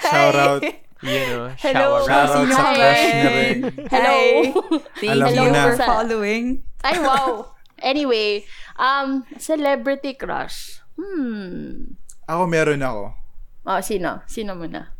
Shout 0.03 0.35
out. 0.35 0.63
You 1.01 1.19
know, 1.31 1.47
Hello, 1.55 2.03
shower. 2.03 2.07
Shout 2.07 2.29
out 2.35 2.47
sa 2.51 2.63
crush 2.75 3.03
niya 3.07 3.31
rin. 3.31 3.57
Hello. 3.87 4.17
Thank 4.99 5.11
Alam 5.15 5.31
you 5.31 5.47
na. 5.47 5.61
for 5.63 5.75
following. 5.79 6.45
Ay, 6.83 6.99
wow. 6.99 7.55
Anyway, 7.79 8.43
um, 8.75 9.23
celebrity 9.39 10.11
crush. 10.11 10.83
Hmm. 10.99 11.95
Ako 12.27 12.43
meron 12.43 12.83
ako. 12.83 13.15
Oh, 13.63 13.79
sino? 13.79 14.19
Sino 14.27 14.51
muna? 14.51 14.91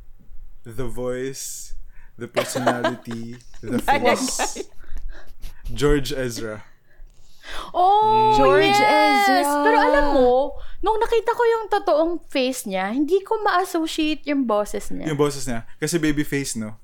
The 0.63 0.87
voice, 0.87 1.75
the 2.15 2.31
personality, 2.31 3.35
the 3.59 3.83
face. 3.83 4.63
George 5.75 6.15
Ezra. 6.15 6.63
Oh, 7.75 8.31
George 8.39 8.71
yes! 8.71 9.43
Ezra. 9.43 9.59
Pero 9.59 9.77
alam 9.83 10.05
mo, 10.15 10.31
nung 10.79 10.97
nakita 10.99 11.31
ko 11.35 11.43
yung 11.43 11.65
totoong 11.67 12.13
face 12.31 12.63
niya, 12.63 12.91
hindi 12.95 13.19
ko 13.19 13.39
ma-associate 13.43 14.23
yung 14.31 14.47
boses 14.47 14.87
niya. 14.91 15.11
Yung 15.11 15.19
boses 15.19 15.43
niya. 15.43 15.67
Kasi 15.75 15.99
baby 15.99 16.23
face, 16.23 16.55
no? 16.55 16.79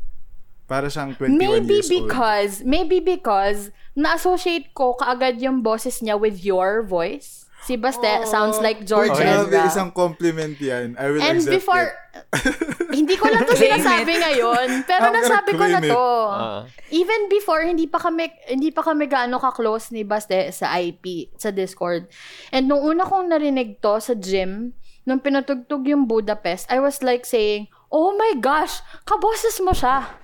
Para 0.66 0.90
siyang 0.90 1.14
21 1.16 1.38
Maybe 1.38 1.80
years 1.80 1.88
old. 1.94 2.10
because, 2.10 2.54
maybe 2.66 2.98
because, 3.00 3.70
na-associate 3.96 4.74
ko 4.74 4.98
kaagad 4.98 5.40
yung 5.40 5.62
boses 5.64 6.02
niya 6.04 6.20
with 6.20 6.44
your 6.44 6.84
voice. 6.84 7.45
Si 7.66 7.82
Baste 7.82 8.30
sounds 8.30 8.62
like 8.62 8.86
George 8.86 9.10
grabe, 9.10 9.50
Ezra. 9.50 9.66
isang 9.66 9.90
compliment 9.90 10.54
yan. 10.62 10.94
I 11.02 11.10
will 11.10 11.18
And 11.18 11.42
accept 11.42 11.58
before, 11.58 11.90
it. 11.90 11.98
hindi 12.98 13.18
ko 13.18 13.26
na 13.26 13.42
to 13.42 13.58
sinasabi 13.58 14.22
ngayon, 14.22 14.86
pero 14.86 15.10
I'm 15.10 15.18
nasabi 15.18 15.52
ko 15.58 15.66
na 15.66 15.82
to. 15.82 16.06
Ah. 16.30 16.62
Even 16.94 17.26
before, 17.26 17.66
hindi 17.66 17.90
pa 17.90 17.98
kami, 17.98 18.30
hindi 18.54 18.70
pa 18.70 18.86
kami 18.86 19.10
gaano 19.10 19.42
ka-close 19.42 19.90
ni 19.90 20.06
Baste 20.06 20.54
sa 20.54 20.78
IP, 20.78 21.34
sa 21.42 21.50
Discord. 21.50 22.06
And 22.54 22.70
nung 22.70 22.86
una 22.86 23.02
kong 23.02 23.34
narinig 23.34 23.82
to 23.82 23.98
sa 23.98 24.14
gym, 24.14 24.78
nung 25.10 25.26
pinatugtog 25.26 25.90
yung 25.90 26.06
Budapest, 26.06 26.70
I 26.70 26.78
was 26.78 27.02
like 27.02 27.26
saying, 27.26 27.74
oh 27.90 28.14
my 28.14 28.38
gosh, 28.38 28.86
kaboses 29.10 29.58
mo 29.58 29.74
siya. 29.74 30.22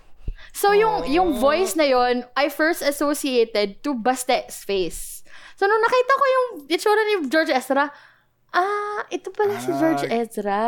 So 0.52 0.76
yung 0.76 1.08
yung 1.08 1.40
voice 1.40 1.80
na 1.80 1.88
yon 1.88 2.28
I 2.36 2.52
first 2.52 2.84
associated 2.84 3.82
to 3.82 3.96
Baste's 3.96 4.62
face. 4.68 5.21
So 5.62 5.70
nung 5.70 5.78
nakita 5.80 6.12
ko 6.12 6.26
yung 6.26 6.46
itsura 6.66 7.02
ni 7.06 7.30
George 7.30 7.54
Ezra, 7.54 7.86
ah, 8.52 9.00
ito 9.08 9.30
pala 9.30 9.62
si 9.62 9.70
George 9.72 10.10
Ah. 10.10 10.18
Ezra. 10.18 10.62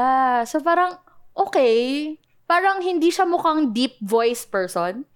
So 0.45 0.61
parang, 0.61 1.01
okay. 1.33 2.13
Parang 2.45 2.77
hindi 2.77 3.09
siya 3.09 3.25
mukhang 3.25 3.73
deep 3.73 3.97
voice 3.99 4.45
person. 4.45 5.09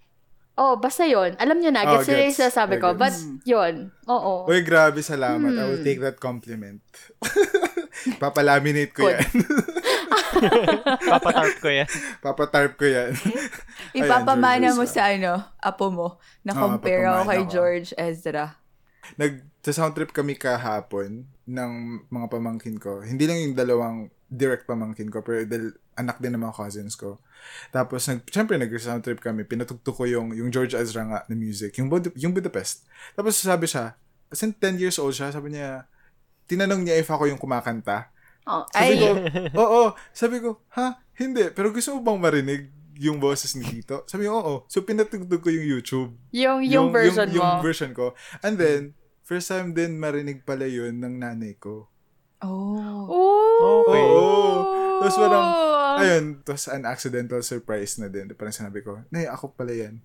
Oh, 0.58 0.74
basta 0.74 1.06
yon 1.06 1.38
Alam 1.38 1.62
niyo 1.62 1.70
na, 1.70 1.86
Oh, 1.86 1.94
gets 1.94 2.10
oh, 2.10 2.18
yung 2.18 2.26
gets. 2.26 2.34
sinasabi 2.34 2.74
I 2.74 2.82
ko. 2.82 2.88
gets. 2.90 2.98
But, 2.98 3.14
yon 3.46 3.74
Oo. 4.10 4.50
Uy, 4.50 4.66
grabe, 4.66 4.98
salamat. 4.98 5.46
I 5.46 5.54
Hmm. 5.54 5.68
will 5.70 5.84
take 5.86 6.02
that 6.02 6.18
compliment. 6.18 6.82
Papalaminate 8.18 8.90
ko 8.90 9.06
Good. 9.06 9.22
yan. 9.22 9.30
Papatarp 11.14 11.56
ko 11.58 11.68
yan. 11.70 11.88
Papatarp 12.18 12.72
ko 12.74 12.86
yan. 12.86 13.14
Ipapamana 13.98 14.74
mo 14.74 14.82
sa 14.82 15.06
ano, 15.08 15.38
apo 15.56 15.94
mo, 15.94 16.08
na 16.42 16.50
Oo, 16.52 16.74
compare 16.74 17.06
ako 17.06 17.14
papamana 17.22 17.30
kay. 17.30 17.42
George 17.46 17.88
Ezra. 17.94 18.58
Nag 19.16 19.46
sa 19.64 19.84
sound 19.84 19.94
trip 19.96 20.12
kami 20.12 20.36
kahapon 20.36 21.28
ng 21.48 21.72
mga 22.08 22.26
pamangkin 22.28 22.76
ko. 22.80 23.00
Hindi 23.04 23.24
lang 23.28 23.38
yung 23.40 23.56
dalawang 23.56 23.98
direct 24.28 24.68
pamangkin 24.68 25.08
ko, 25.08 25.24
pero 25.24 25.44
dahil 25.48 25.72
anak 25.96 26.20
din 26.20 26.36
ng 26.36 26.42
mga 26.44 26.54
cousins 26.56 26.94
ko. 26.94 27.16
Tapos, 27.72 28.04
nag, 28.06 28.22
syempre, 28.28 28.60
nag-sound 28.60 29.02
trip 29.02 29.18
kami. 29.18 29.42
Pinatugtog 29.48 29.96
ko 29.96 30.04
yung, 30.04 30.36
yung 30.36 30.52
George 30.52 30.76
Ezra 30.76 31.02
nga 31.08 31.20
na 31.26 31.34
music, 31.34 31.74
yung, 31.80 31.88
Bud- 31.88 32.14
yung 32.14 32.36
Budapest. 32.36 32.84
Tapos, 33.16 33.40
sabi 33.40 33.64
siya, 33.66 33.96
kasi 34.28 34.52
10 34.52 34.78
years 34.78 35.00
old 35.00 35.16
siya, 35.16 35.32
sabi 35.32 35.56
niya, 35.56 35.88
tinanong 36.44 36.84
niya 36.84 37.00
if 37.00 37.08
ako 37.08 37.26
yung 37.26 37.40
kumakanta. 37.40 38.12
Oh, 38.48 38.64
Sabi 38.72 38.96
Ay. 38.96 39.00
ko, 39.00 39.08
oo, 39.60 39.82
sabi 40.12 40.36
ko, 40.40 40.64
ha? 40.72 41.00
Hindi, 41.20 41.52
pero 41.52 41.68
gusto 41.68 41.92
mo 41.96 42.00
bang 42.00 42.20
marinig 42.20 42.72
yung 42.96 43.20
boses 43.20 43.52
ni 43.56 43.64
Tito? 43.64 44.08
Sabi 44.08 44.24
ko, 44.24 44.40
oo. 44.40 44.54
So, 44.68 44.84
pinatugtog 44.84 45.40
ko 45.40 45.48
yung 45.52 45.66
YouTube. 45.68 46.16
yung, 46.32 46.64
yung, 46.64 46.88
version 46.88 47.28
yung, 47.28 47.44
mo. 47.44 47.60
Yung 47.60 47.64
version 47.64 47.92
ko. 47.92 48.16
And 48.40 48.56
then, 48.56 48.97
first 49.28 49.52
time 49.52 49.76
din 49.76 50.00
marinig 50.00 50.40
pala 50.40 50.64
yun 50.64 50.96
ng 50.96 51.20
nanay 51.20 51.52
ko. 51.60 51.84
Oh. 52.40 53.04
Oh. 53.04 53.84
Okay. 53.84 54.00
Oo. 54.00 54.56
Tapos 54.98 55.16
parang, 55.20 55.46
ayun, 56.00 56.24
tapos 56.40 56.64
an 56.72 56.88
accidental 56.88 57.44
surprise 57.44 58.00
na 58.00 58.08
din. 58.08 58.32
Parang 58.32 58.56
sinabi 58.56 58.80
ko, 58.80 59.04
Nay, 59.12 59.28
ako 59.28 59.52
pala 59.52 59.76
yan. 59.76 60.00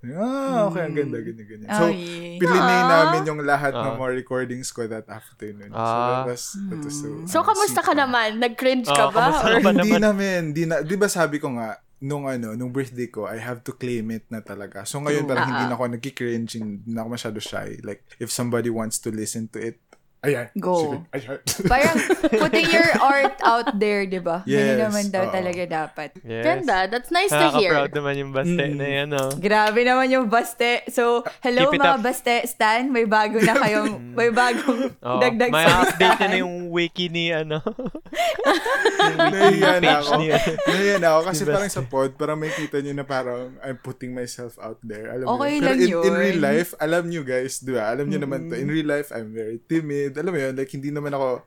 Ah, 0.00 0.64
okay, 0.64 0.88
ang 0.88 0.96
ganda, 0.96 1.20
ganyan, 1.20 1.44
ganyan. 1.44 1.68
So, 1.76 1.92
Ay. 1.92 2.40
pilinay 2.40 2.80
Ah. 2.80 2.88
namin 2.88 3.20
yung 3.28 3.40
lahat 3.44 3.76
ng 3.76 3.92
Ah. 3.92 4.00
mga 4.00 4.12
recordings 4.16 4.72
ko 4.72 4.88
that 4.88 5.04
afternoon. 5.04 5.68
So, 5.68 5.76
Ah. 5.76 6.24
that 6.24 6.32
was, 6.32 6.44
that 6.56 6.80
was 6.80 6.94
so, 6.96 7.06
So, 7.28 7.36
uh, 7.36 7.44
kamusta 7.44 7.84
ka 7.84 7.92
naman? 7.92 8.40
Nag-cringe 8.40 8.88
ka 8.88 9.12
ba? 9.12 9.28
Or- 9.28 9.60
ka 9.60 9.60
ba? 9.60 9.76
Hindi 9.76 9.92
naman. 9.92 10.00
namin, 10.00 10.40
di 10.56 10.64
na, 10.64 10.80
di 10.80 10.96
ba 10.96 11.04
sabi 11.04 11.36
ko 11.36 11.52
nga, 11.52 11.76
nung 12.00 12.24
ano, 12.24 12.56
nung 12.56 12.72
birthday 12.72 13.12
ko, 13.12 13.28
I 13.28 13.36
have 13.36 13.60
to 13.68 13.76
claim 13.76 14.08
it 14.10 14.24
na 14.32 14.40
talaga. 14.40 14.88
So 14.88 15.00
ngayon 15.04 15.28
parang 15.28 15.52
hindi 15.52 15.64
Ah, 15.64 15.68
na 15.68 15.76
ako 15.76 15.84
nagki-cringe, 16.00 16.56
hindi 16.56 16.88
na 16.88 17.04
ako 17.04 17.08
masyado 17.12 17.38
shy. 17.44 17.76
Like, 17.84 18.02
if 18.16 18.32
somebody 18.32 18.72
wants 18.72 18.96
to 19.04 19.12
listen 19.12 19.52
to 19.52 19.60
it, 19.60 19.76
ayan. 20.22 20.46
Go. 20.54 20.76
sige, 20.76 20.96
ayan. 21.12 21.38
Parang 21.64 21.96
putting 22.42 22.66
your 22.66 22.90
art 22.98 23.36
out 23.40 23.68
there, 23.74 24.04
di 24.04 24.18
ba? 24.18 24.44
Yes, 24.44 24.58
Ganun 24.76 24.80
naman 24.84 25.04
daw 25.08 25.24
oo. 25.24 25.32
talaga 25.32 25.62
dapat. 25.64 26.08
Yes. 26.20 26.44
Ganda. 26.44 26.76
That's 26.86 27.08
nice 27.08 27.28
to 27.28 27.38
hear. 27.54 27.72
Nakaka-proud 27.72 27.92
naman 27.94 28.14
yung 28.16 28.30
baste 28.30 28.48
Mm. 28.60 28.76
na 28.76 28.86
yan, 28.86 29.08
oh. 29.12 29.30
Grabe 29.34 29.80
naman 29.80 30.06
yung 30.08 30.26
Baste. 30.26 30.84
So, 30.88 31.02
hello 31.40 31.68
Keep 31.68 31.78
mga 31.78 31.94
up. 31.94 32.02
Baste 32.02 32.36
Stan. 32.46 32.86
May 32.86 33.04
bago 33.04 33.38
na 33.38 33.54
kayong, 33.54 33.92
may 34.18 34.30
bagong 34.30 34.92
Oh, 35.00 35.16
dagdag 35.18 35.48
may 35.48 35.64
sa 35.64 35.82
update 35.82 36.20
na 36.22 36.36
yung 36.38 36.68
wiki 36.68 37.08
ni, 37.08 37.30
ano, 37.30 37.58
Nahiya 39.30 39.78
na 39.78 39.98
page 39.98 40.06
ako. 40.06 40.12
ano. 40.12 40.24
Nahiya 40.66 40.96
na 40.98 41.08
ako 41.10 41.20
kasi 41.24 41.42
parang 41.44 41.70
sa 41.70 41.82
pod, 41.82 42.10
parang 42.14 42.36
may 42.36 42.50
kita 42.50 42.78
nyo 42.80 42.92
na 42.92 43.04
parang 43.04 43.56
I'm 43.60 43.78
putting 43.78 44.12
myself 44.12 44.56
out 44.58 44.78
there. 44.82 45.10
Alam 45.10 45.24
mo 45.26 45.36
Okay 45.36 45.50
yun? 45.50 45.60
Pero 45.60 45.66
lang 45.66 45.76
in, 45.76 45.86
in 45.86 45.90
yun. 45.90 46.14
real 46.14 46.40
life, 46.40 46.70
alam 46.76 47.02
nyo 47.06 47.22
guys, 47.22 47.54
di 47.58 47.72
ba? 47.72 47.84
Alam 47.88 48.06
nyo 48.06 48.18
naman 48.20 48.40
to. 48.46 48.54
In 48.54 48.68
real 48.68 48.86
life, 48.86 49.08
I'm 49.10 49.30
very 49.30 49.58
timid. 49.62 50.09
Alam 50.16 50.32
mo 50.34 50.38
yun, 50.40 50.54
like 50.56 50.72
hindi 50.72 50.90
naman 50.90 51.12
ako, 51.12 51.44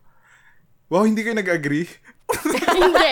wow, 0.88 1.04
hindi 1.04 1.26
kayo 1.26 1.36
nag-agree? 1.36 1.88
Hindi. 2.54 3.10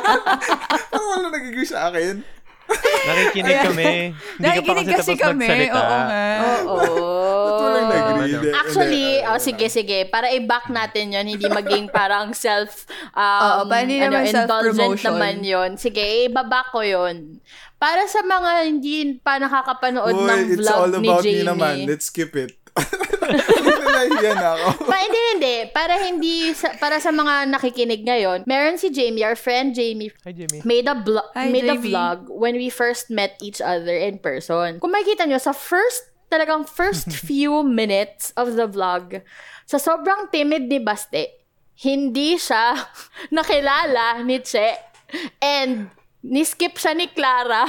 Parang 0.90 1.08
wala 1.10 1.26
nag-agree 1.32 1.68
sa 1.68 1.88
akin. 1.90 2.40
Nakikinig 2.70 3.58
kami. 3.66 3.92
Hindi 4.14 4.48
ka 4.54 4.60
pa 4.62 4.72
kasi 4.78 4.92
kasi 4.94 5.12
tapos 5.18 5.26
kami. 5.26 5.42
magsalita. 5.42 5.80
Oo 5.80 5.98
nga. 6.06 6.26
Oo. 6.70 6.94
Walang 7.60 7.86
nag-agree? 7.90 8.30
Ano? 8.30 8.38
Hindi, 8.38 8.48
Actually, 8.54 9.06
oh, 9.26 9.40
sige, 9.42 9.66
sige. 9.66 9.98
Para 10.06 10.30
i-back 10.30 10.70
natin 10.70 11.10
yon 11.18 11.26
hindi 11.26 11.46
maging 11.50 11.90
parang 11.90 12.30
self, 12.30 12.86
um, 13.10 13.42
Oo, 13.42 13.60
paano 13.66 13.90
naman 13.90 14.22
indulgent 14.28 15.00
naman 15.02 15.36
yon 15.42 15.70
Sige, 15.80 16.30
i-back 16.30 16.70
ko 16.70 16.84
yon 16.84 17.42
Para 17.80 18.04
sa 18.06 18.20
mga 18.20 18.68
hindi 18.68 19.16
pa 19.18 19.40
nakakapanood 19.40 20.12
Uy, 20.12 20.28
ng 20.28 20.42
it's 20.52 20.60
vlog 20.60 20.76
all 20.76 20.92
ni 20.92 21.08
about 21.08 21.24
Jamie. 21.24 21.40
me 21.40 21.48
naman. 21.48 21.74
Let's 21.88 22.12
skip 22.12 22.36
it. 22.36 22.59
Nahiya 23.90 24.32
na 24.34 24.48
ako. 24.56 24.68
Pa, 24.86 24.96
hindi, 24.98 25.20
hindi. 25.34 25.56
Para 25.70 25.94
hindi, 26.00 26.34
sa, 26.52 26.72
para 26.76 26.98
sa 26.98 27.10
mga 27.10 27.46
nakikinig 27.48 28.02
ngayon, 28.02 28.38
meron 28.44 28.76
si 28.76 28.88
Jamie, 28.88 29.22
our 29.22 29.36
friend 29.36 29.72
Jamie, 29.72 30.10
Hi, 30.24 30.32
Jimmy. 30.32 30.62
made 30.64 30.86
a 30.86 30.96
blo- 30.96 31.30
Hi, 31.34 31.48
made 31.48 31.68
a 31.68 31.76
Jamie. 31.76 31.92
vlog 31.92 32.26
when 32.28 32.54
we 32.54 32.68
first 32.68 33.10
met 33.10 33.36
each 33.38 33.60
other 33.60 33.92
in 33.92 34.18
person. 34.18 34.80
Kung 34.80 34.90
makikita 34.90 35.26
nyo, 35.26 35.38
sa 35.38 35.52
first, 35.52 36.10
talagang 36.26 36.66
first 36.66 37.10
few 37.28 37.62
minutes 37.62 38.32
of 38.34 38.56
the 38.56 38.66
vlog, 38.66 39.20
sa 39.66 39.76
sobrang 39.76 40.30
timid 40.30 40.66
ni 40.66 40.78
Baste, 40.78 41.38
hindi 41.80 42.34
siya 42.34 42.74
nakilala 43.36 44.20
ni 44.22 44.40
Che. 44.40 44.88
And 45.42 45.90
ni-skip 46.20 46.76
siya 46.76 46.92
ni 46.92 47.08
Clara. 47.08 47.64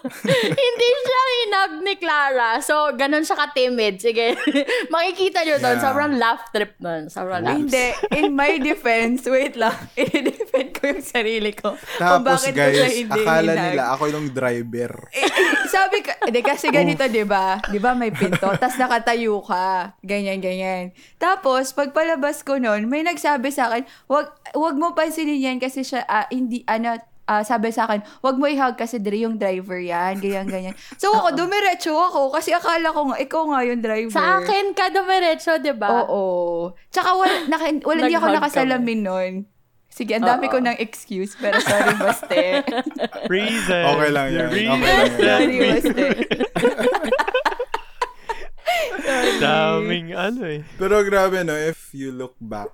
hindi 0.64 0.88
siya 1.00 1.22
hinag 1.32 1.72
ni 1.80 1.94
Clara. 1.96 2.60
So, 2.60 2.92
ganun 2.92 3.24
siya 3.24 3.40
ka-timid. 3.40 4.04
Sige. 4.04 4.36
Makikita 4.92 5.48
nyo 5.48 5.56
doon. 5.56 5.76
Yeah. 5.80 5.84
Sobrang 5.84 6.12
laugh 6.20 6.44
trip 6.52 6.76
nun. 6.76 7.08
Sobrang 7.08 7.40
laugh. 7.40 7.56
Hindi. 7.56 7.96
In 8.12 8.36
my 8.36 8.60
defense, 8.60 9.24
wait 9.24 9.56
lang. 9.56 9.72
I-defend 9.96 10.76
ko 10.76 10.92
yung 10.92 11.04
sarili 11.04 11.56
ko. 11.56 11.72
Kung 11.72 12.20
Tapos 12.20 12.44
bakit 12.44 12.52
ko 12.52 12.68
siya 12.68 12.84
guys, 12.84 12.96
hindi 13.00 13.20
akala 13.24 13.52
hinag. 13.56 13.66
nila 13.72 13.84
ako 13.96 14.04
yung 14.12 14.26
driver. 14.28 14.92
Eh, 15.16 15.24
eh, 15.24 15.50
sabi 15.72 15.96
ka, 16.04 16.12
hindi 16.20 16.40
kasi 16.44 16.68
ganito, 16.68 17.00
di 17.08 17.24
ba? 17.24 17.64
Di 17.64 17.80
ba 17.80 17.96
may 17.96 18.12
pinto, 18.12 18.52
tas 18.60 18.76
nakatayo 18.76 19.40
ka. 19.40 19.96
Ganyan, 20.04 20.44
ganyan. 20.44 20.92
Tapos, 21.16 21.72
pagpalabas 21.72 22.44
ko 22.44 22.60
nun, 22.60 22.92
may 22.92 23.00
nagsabi 23.00 23.48
sa 23.48 23.72
akin, 23.72 23.88
wag, 24.12 24.36
wag 24.52 24.76
mo 24.76 24.92
pansinin 24.92 25.40
yan 25.40 25.56
kasi 25.56 25.80
siya, 25.80 26.04
ah, 26.04 26.28
hindi, 26.28 26.60
ano, 26.68 27.15
ah, 27.26 27.42
sabi 27.42 27.74
sa 27.74 27.90
akin, 27.90 28.02
wag 28.22 28.38
mo 28.38 28.46
i-hug 28.46 28.78
kasi 28.78 29.02
dire 29.02 29.26
yung 29.26 29.36
driver 29.36 29.78
yan, 29.78 30.22
ganyan, 30.22 30.46
ganyan. 30.46 30.74
So, 30.96 31.10
ako, 31.12 31.34
dumiretso 31.34 31.92
ako 31.92 32.32
kasi 32.32 32.54
akala 32.54 32.94
ko 32.94 33.12
nga, 33.12 33.16
ikaw 33.18 33.42
nga 33.50 33.60
yung 33.66 33.82
driver. 33.82 34.14
Sa 34.14 34.40
akin 34.42 34.72
ka 34.72 34.90
dumiretso, 34.94 35.58
di 35.58 35.74
ba? 35.74 36.06
Oo. 36.06 36.72
Tsaka, 36.90 37.10
wala, 37.18 37.34
naka, 37.50 37.66
wala 37.82 37.98
hindi 38.06 38.16
ako 38.16 38.26
nakasalamin 38.30 39.00
nun. 39.02 39.34
Sige, 39.96 40.12
ang 40.12 40.28
dami 40.28 40.52
ko 40.52 40.60
ng 40.60 40.76
excuse, 40.76 41.32
pero 41.40 41.56
sorry, 41.56 41.96
baste. 41.96 42.42
Reason. 43.32 43.84
Okay 43.96 44.10
lang 44.12 44.28
yan. 44.28 44.48
Reason. 44.52 44.76
Okay 44.76 44.92
lang 44.92 45.08
yan. 45.08 45.24
sorry, 45.24 45.56
baste. 45.56 45.98
Daming 49.40 50.12
ano 50.12 50.42
eh. 50.44 50.60
Pero 50.76 51.00
grabe 51.00 51.40
no, 51.46 51.56
if 51.56 51.94
you 51.96 52.12
look 52.12 52.36
back, 52.36 52.68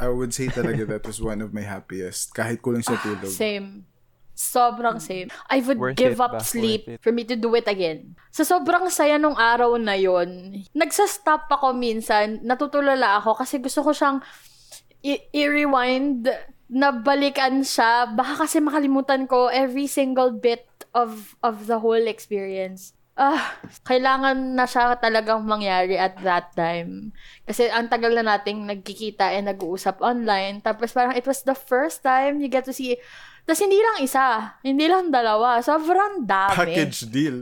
I 0.00 0.10
would 0.10 0.34
say 0.34 0.50
talaga 0.50 0.82
that 0.88 1.06
was 1.06 1.22
one 1.22 1.38
of 1.44 1.54
my 1.54 1.62
happiest. 1.62 2.34
Kahit 2.34 2.58
kulang 2.58 2.82
sa 2.82 2.98
tulog. 2.98 3.30
Same. 3.30 3.86
Sobrang 4.34 4.98
same. 4.98 5.30
I 5.46 5.62
would 5.62 5.78
Worth 5.78 5.94
give 5.94 6.18
it 6.18 6.22
up 6.22 6.36
ba? 6.36 6.42
sleep 6.42 6.98
for 6.98 7.14
me 7.14 7.22
to 7.22 7.34
do 7.34 7.54
it 7.54 7.64
again. 7.64 8.18
Sa 8.28 8.42
sobrang 8.42 8.90
saya 8.90 9.14
nung 9.14 9.38
araw 9.38 9.78
na 9.78 9.94
yon, 9.94 10.58
nagsa-stop 10.74 11.46
ako 11.48 11.70
minsan, 11.70 12.42
natutulala 12.42 13.22
ako 13.22 13.38
kasi 13.38 13.62
gusto 13.62 13.80
ko 13.80 13.94
siyang 13.94 14.18
i- 15.00 15.22
i-rewind 15.30 16.26
nabalikan 16.66 17.62
siya, 17.62 18.10
baka 18.10 18.44
kasi 18.44 18.58
makalimutan 18.58 19.24
ko 19.24 19.46
every 19.48 19.86
single 19.86 20.34
bit 20.34 20.66
of 20.90 21.38
of 21.40 21.70
the 21.70 21.78
whole 21.78 22.04
experience. 22.04 22.90
Ah, 23.14 23.54
kailangan 23.86 24.34
na 24.58 24.66
siya 24.66 24.98
talagang 24.98 25.46
mangyari 25.46 25.94
at 25.94 26.18
that 26.26 26.50
time. 26.52 27.14
Kasi 27.46 27.70
ang 27.70 27.86
tagal 27.86 28.10
na 28.10 28.26
nating 28.26 28.66
nagkikita 28.66 29.30
and 29.30 29.46
nag-uusap 29.46 30.02
online. 30.02 30.58
Tapos 30.58 30.90
parang 30.90 31.14
it 31.14 31.22
was 31.22 31.46
the 31.46 31.54
first 31.54 32.02
time 32.02 32.42
you 32.42 32.50
get 32.50 32.66
to 32.66 32.74
see 32.74 32.98
tapos 33.44 33.60
hindi 33.60 33.76
lang 33.76 34.00
isa, 34.00 34.56
hindi 34.64 34.88
lang 34.88 35.12
dalawa. 35.12 35.60
Sobrang 35.60 36.24
dami. 36.24 36.56
Package 36.56 36.98
deal. 37.12 37.38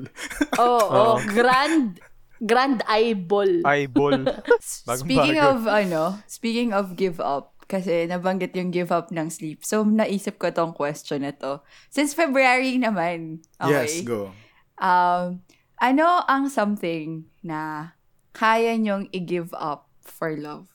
Oo, 0.59 1.15
oh, 1.15 1.17
grand 1.31 1.99
grand 2.43 2.83
eyeball. 2.91 3.63
Eyeball. 3.63 4.27
Speaking 4.99 5.39
of, 5.39 5.71
ano, 5.71 6.19
speaking 6.27 6.75
of 6.75 6.99
give 6.99 7.23
up, 7.23 7.55
kasi 7.71 8.05
nabanggit 8.11 8.53
yung 8.59 8.75
give 8.75 8.91
up 8.91 9.15
ng 9.15 9.31
sleep. 9.31 9.63
So, 9.63 9.87
naisip 9.87 10.43
ko 10.43 10.51
tong 10.51 10.75
question 10.75 11.23
na 11.23 11.33
to. 11.39 11.63
Since 11.89 12.19
February 12.19 12.77
naman, 12.77 13.47
okay? 13.63 14.03
Yes, 14.03 14.03
go. 14.03 14.35
Um, 14.83 15.47
ano 15.79 16.27
ang 16.27 16.51
something 16.51 17.31
na 17.47 17.95
kaya 18.35 18.75
nyong 18.75 19.07
i-give 19.15 19.55
up 19.55 19.87
for 20.03 20.35
love? 20.35 20.72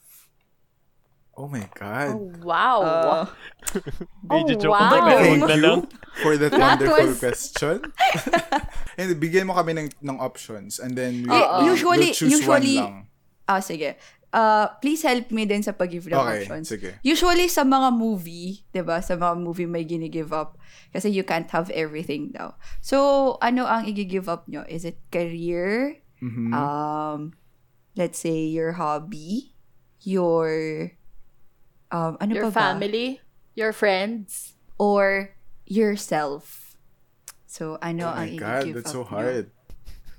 Oh 1.37 1.45
my 1.47 1.69
God. 1.77 2.17
Oh, 2.17 2.33
wow. 2.41 2.77
Uh, 2.81 3.25
Medyo 4.25 4.57
Oh, 4.57 4.61
joke 4.65 4.73
wow. 4.73 5.05
Thank 5.21 5.45
you 5.45 5.85
for 6.17 6.33
that 6.33 6.49
That 6.49 6.81
wonderful 6.81 7.13
was- 7.13 7.21
question. 7.21 7.77
and 8.97 9.13
bigyan 9.21 9.45
mo 9.45 9.53
kami 9.53 9.77
ng, 9.77 9.87
ng 10.01 10.17
options 10.17 10.81
and 10.81 10.97
then 10.97 11.23
we, 11.23 11.29
Eh, 11.29 11.45
we- 11.61 11.69
usually- 11.69 12.09
we'll 12.09 12.17
choose 12.17 12.41
usually- 12.41 12.81
one 12.81 12.89
lang. 12.89 12.95
ah, 13.45 13.61
sige. 13.61 14.01
Uh, 14.27 14.67
please 14.81 15.05
help 15.05 15.31
me 15.31 15.45
din 15.45 15.61
sa 15.63 15.71
pag-give 15.71 16.09
ng 16.09 16.17
Okay, 16.17 16.43
options. 16.43 16.67
sige. 16.67 16.97
Usually 16.99 17.47
sa 17.47 17.63
mga 17.63 17.93
movie, 17.95 18.65
'di 18.73 18.83
ba? 18.83 18.99
Sa 18.99 19.15
mga 19.15 19.39
movie 19.39 19.69
may 19.69 19.85
gini-give 19.87 20.33
up 20.35 20.59
kasi 20.91 21.07
you 21.07 21.23
can't 21.23 21.47
have 21.53 21.69
everything 21.71 22.33
daw. 22.35 22.51
So, 22.83 23.37
ano 23.39 23.63
ang 23.63 23.87
i-give 23.87 24.27
up 24.27 24.49
nyo? 24.51 24.67
Is 24.67 24.83
it 24.83 24.99
career? 25.15 26.01
Mhm. 26.19 26.49
Um, 26.51 27.37
let's 27.95 28.19
say 28.19 28.49
your 28.51 28.75
hobby, 28.75 29.55
your 30.03 30.96
um 31.89 32.17
ano 32.19 32.31
your 32.33 32.45
pa 32.47 32.51
ba? 32.51 32.59
family, 32.73 33.21
your 33.53 33.71
friends. 33.71 34.53
or 34.77 35.33
yourself. 35.65 36.77
So, 37.49 37.81
ano 37.81 38.05
Oh 38.05 38.13
my 38.13 38.29
ang 38.29 38.37
God, 38.37 38.61
i-give 38.61 38.75
that's 38.77 38.93
up 38.93 38.93
so 38.93 39.01
nyo? 39.01 39.09
hard. 39.09 39.45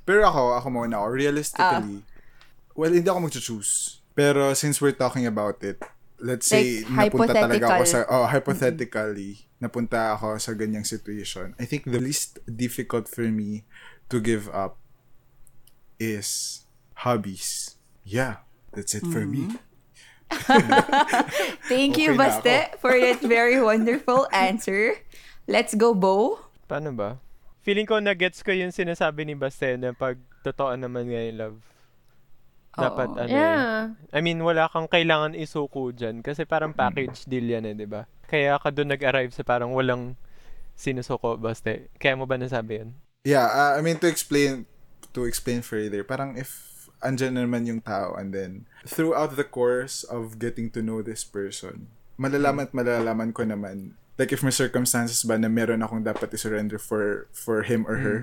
Pero 0.02 0.26
ako, 0.26 0.42
ako 0.59 0.66
muna 0.68 0.98
ako. 0.98 1.07
Realistically, 1.14 2.02
Ah. 2.02 2.74
well, 2.74 2.90
hindi 2.90 3.07
ako 3.07 3.20
mag-choose. 3.22 4.02
Pero 4.18 4.50
since 4.52 4.83
we're 4.83 4.98
talking 4.98 5.31
about 5.31 5.62
it, 5.62 5.78
let's 6.18 6.50
say, 6.50 6.83
Like, 6.83 7.14
napunta 7.14 7.38
talaga 7.38 7.66
ako 7.70 7.85
sa, 7.87 7.98
oh, 8.11 8.26
hypothetically, 8.26 9.46
napunta 9.62 10.18
ako 10.18 10.42
sa 10.42 10.59
ganyang 10.59 10.83
situation. 10.83 11.54
I 11.54 11.62
think 11.62 11.87
the 11.87 12.02
least 12.02 12.42
difficult 12.50 13.07
for 13.07 13.31
me 13.31 13.62
to 14.11 14.18
give 14.18 14.50
up 14.50 14.74
is 16.02 16.62
hobbies. 17.07 17.78
Yeah, 18.02 18.42
that's 18.74 18.94
it 18.94 19.07
for 19.07 19.22
me. 19.22 19.54
Thank 21.72 21.96
you, 21.96 22.12
Okay 22.12 22.18
na 22.18 22.20
Baste, 22.20 22.58
for 22.80 22.92
that 22.92 23.20
very 23.24 23.60
wonderful 23.60 24.28
answer. 24.32 25.00
Let's 25.48 25.72
go, 25.72 25.96
Bo. 25.96 26.44
Paano 26.68 26.92
ba? 26.92 27.16
Feeling 27.64 27.88
ko 27.88 28.00
na-gets 28.00 28.44
ko 28.44 28.52
yung 28.52 28.72
sinasabi 28.72 29.24
ni 29.24 29.34
Baste 29.36 29.76
na 29.80 29.96
pag 29.96 30.20
totoo 30.44 30.76
naman 30.76 31.08
nga 31.08 31.20
yung 31.24 31.38
love. 31.40 31.58
Dapat 32.78 33.08
Oo. 33.10 33.20
ano 33.24 33.32
eh. 33.32 33.40
Yeah. 33.40 33.96
I 34.14 34.20
mean, 34.20 34.44
wala 34.44 34.68
kang 34.70 34.86
kailangan 34.86 35.34
isuko 35.34 35.90
dyan 35.90 36.22
kasi 36.22 36.44
parang 36.44 36.76
package 36.76 37.26
deal 37.26 37.48
yan 37.48 37.66
eh, 37.66 37.74
di 37.74 37.88
ba? 37.88 38.06
Kaya 38.28 38.60
ka 38.60 38.68
doon 38.70 38.92
nag-arrive 38.94 39.32
sa 39.32 39.42
parang 39.42 39.72
walang 39.72 40.14
sinusuko, 40.78 41.40
Baste. 41.40 41.90
Kaya 41.96 42.14
mo 42.14 42.28
ba 42.28 42.36
nasabi 42.38 42.84
yun? 42.84 42.90
Yeah, 43.26 43.48
uh, 43.48 43.76
I 43.76 43.80
mean 43.82 43.98
to 43.98 44.06
explain 44.06 44.68
to 45.16 45.24
explain 45.26 45.64
further, 45.64 46.04
parang 46.04 46.38
if 46.38 46.67
andyan 47.04 47.38
na 47.38 47.46
naman 47.46 47.68
yung 47.68 47.82
tao 47.82 48.14
and 48.18 48.34
then 48.34 48.66
throughout 48.87 49.38
the 49.38 49.46
course 49.46 50.02
of 50.06 50.38
getting 50.38 50.70
to 50.72 50.82
know 50.82 51.02
this 51.02 51.22
person, 51.22 51.90
malalaman 52.18 52.68
at 52.68 52.74
malalaman 52.74 53.30
ko 53.30 53.46
naman 53.46 53.94
like 54.18 54.34
if 54.34 54.42
may 54.42 54.50
circumstances 54.50 55.22
ba 55.22 55.38
na 55.38 55.46
meron 55.46 55.80
akong 55.80 56.02
dapat 56.02 56.34
i-surrender 56.34 56.76
for 56.76 57.30
for 57.30 57.62
him 57.62 57.87
or 57.87 58.02
her. 58.02 58.18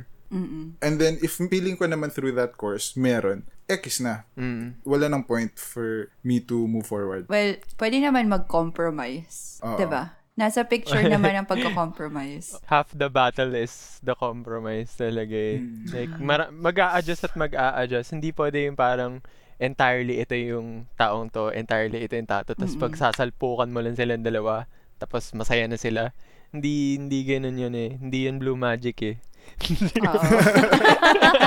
And 0.83 0.99
then 0.99 1.15
if 1.23 1.39
feeling 1.39 1.79
ko 1.79 1.87
naman 1.87 2.11
through 2.11 2.35
that 2.35 2.59
course, 2.59 2.99
meron, 2.99 3.47
X 3.71 4.03
na. 4.03 4.27
Mm. 4.35 4.83
Wala 4.83 5.07
nang 5.07 5.23
point 5.23 5.55
for 5.55 6.11
me 6.27 6.43
to 6.43 6.67
move 6.67 6.85
forward. 6.85 7.31
Well, 7.31 7.55
pwede 7.79 8.03
naman 8.03 8.27
mag-compromise. 8.27 9.63
Oo. 9.63 9.79
'di 9.79 9.87
ba? 9.87 10.19
Nasa 10.35 10.67
picture 10.67 10.99
naman 10.99 11.31
ang 11.31 11.47
pagko-compromise. 11.47 12.59
Half 12.71 12.91
the 12.91 13.07
battle 13.07 13.55
is 13.55 14.03
the 14.03 14.11
compromise 14.19 14.91
talaga 14.99 15.31
eh. 15.31 15.63
Like, 15.87 16.11
mara- 16.19 16.51
mag-a-adjust 16.51 17.31
at 17.31 17.33
mag-a-adjust. 17.39 18.11
Hindi 18.11 18.35
pwede 18.35 18.67
yung 18.67 18.75
parang 18.75 19.23
entirely 19.63 20.19
ito 20.19 20.35
yung 20.35 20.91
taong 20.99 21.31
to, 21.31 21.55
entirely 21.55 22.03
ito 22.03 22.19
yung 22.19 22.27
tato. 22.27 22.51
Tapos 22.51 22.75
pag 22.75 22.91
sasalpukan 22.99 23.71
mo 23.71 23.79
lang 23.79 23.95
silang 23.95 24.27
dalawa, 24.27 24.67
tapos 24.99 25.31
masaya 25.31 25.71
na 25.71 25.79
sila. 25.79 26.11
Hindi, 26.51 26.99
hindi 26.99 27.23
ganun 27.23 27.55
yun 27.55 27.75
eh. 27.75 27.95
Hindi 27.95 28.27
yun 28.27 28.35
blue 28.35 28.59
magic 28.59 28.99
eh. 29.07 29.15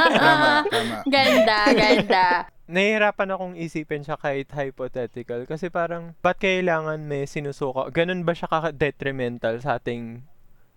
Tama, 0.08 0.64
tama. 0.68 0.96
Ganda, 1.06 1.58
ganda. 1.72 2.26
Nahihirapan 2.68 3.32
akong 3.32 3.54
isipin 3.56 4.04
siya 4.04 4.20
kahit 4.20 4.52
hypothetical. 4.52 5.48
Kasi 5.48 5.72
parang, 5.72 6.12
ba't 6.20 6.36
kailangan 6.36 7.00
may 7.00 7.24
sinusuko? 7.24 7.88
Ganun 7.88 8.28
ba 8.28 8.36
siya 8.36 8.50
ka-detrimental 8.52 9.64
sa 9.64 9.80
ating 9.80 10.20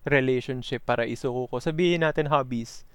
relationship 0.08 0.88
para 0.88 1.04
isuko 1.04 1.52
ko? 1.52 1.60
Sabihin 1.60 2.08
natin 2.08 2.32
hobbies. 2.32 2.88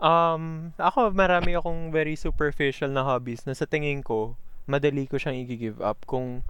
Um, 0.00 0.74
ako, 0.74 1.14
marami 1.14 1.54
akong 1.54 1.94
very 1.94 2.18
superficial 2.18 2.90
na 2.90 3.06
hobbies 3.06 3.46
na 3.46 3.54
sa 3.54 3.68
tingin 3.68 4.02
ko, 4.02 4.34
madali 4.66 5.06
ko 5.06 5.20
siyang 5.20 5.46
i-give 5.46 5.78
up 5.78 6.02
kung, 6.08 6.42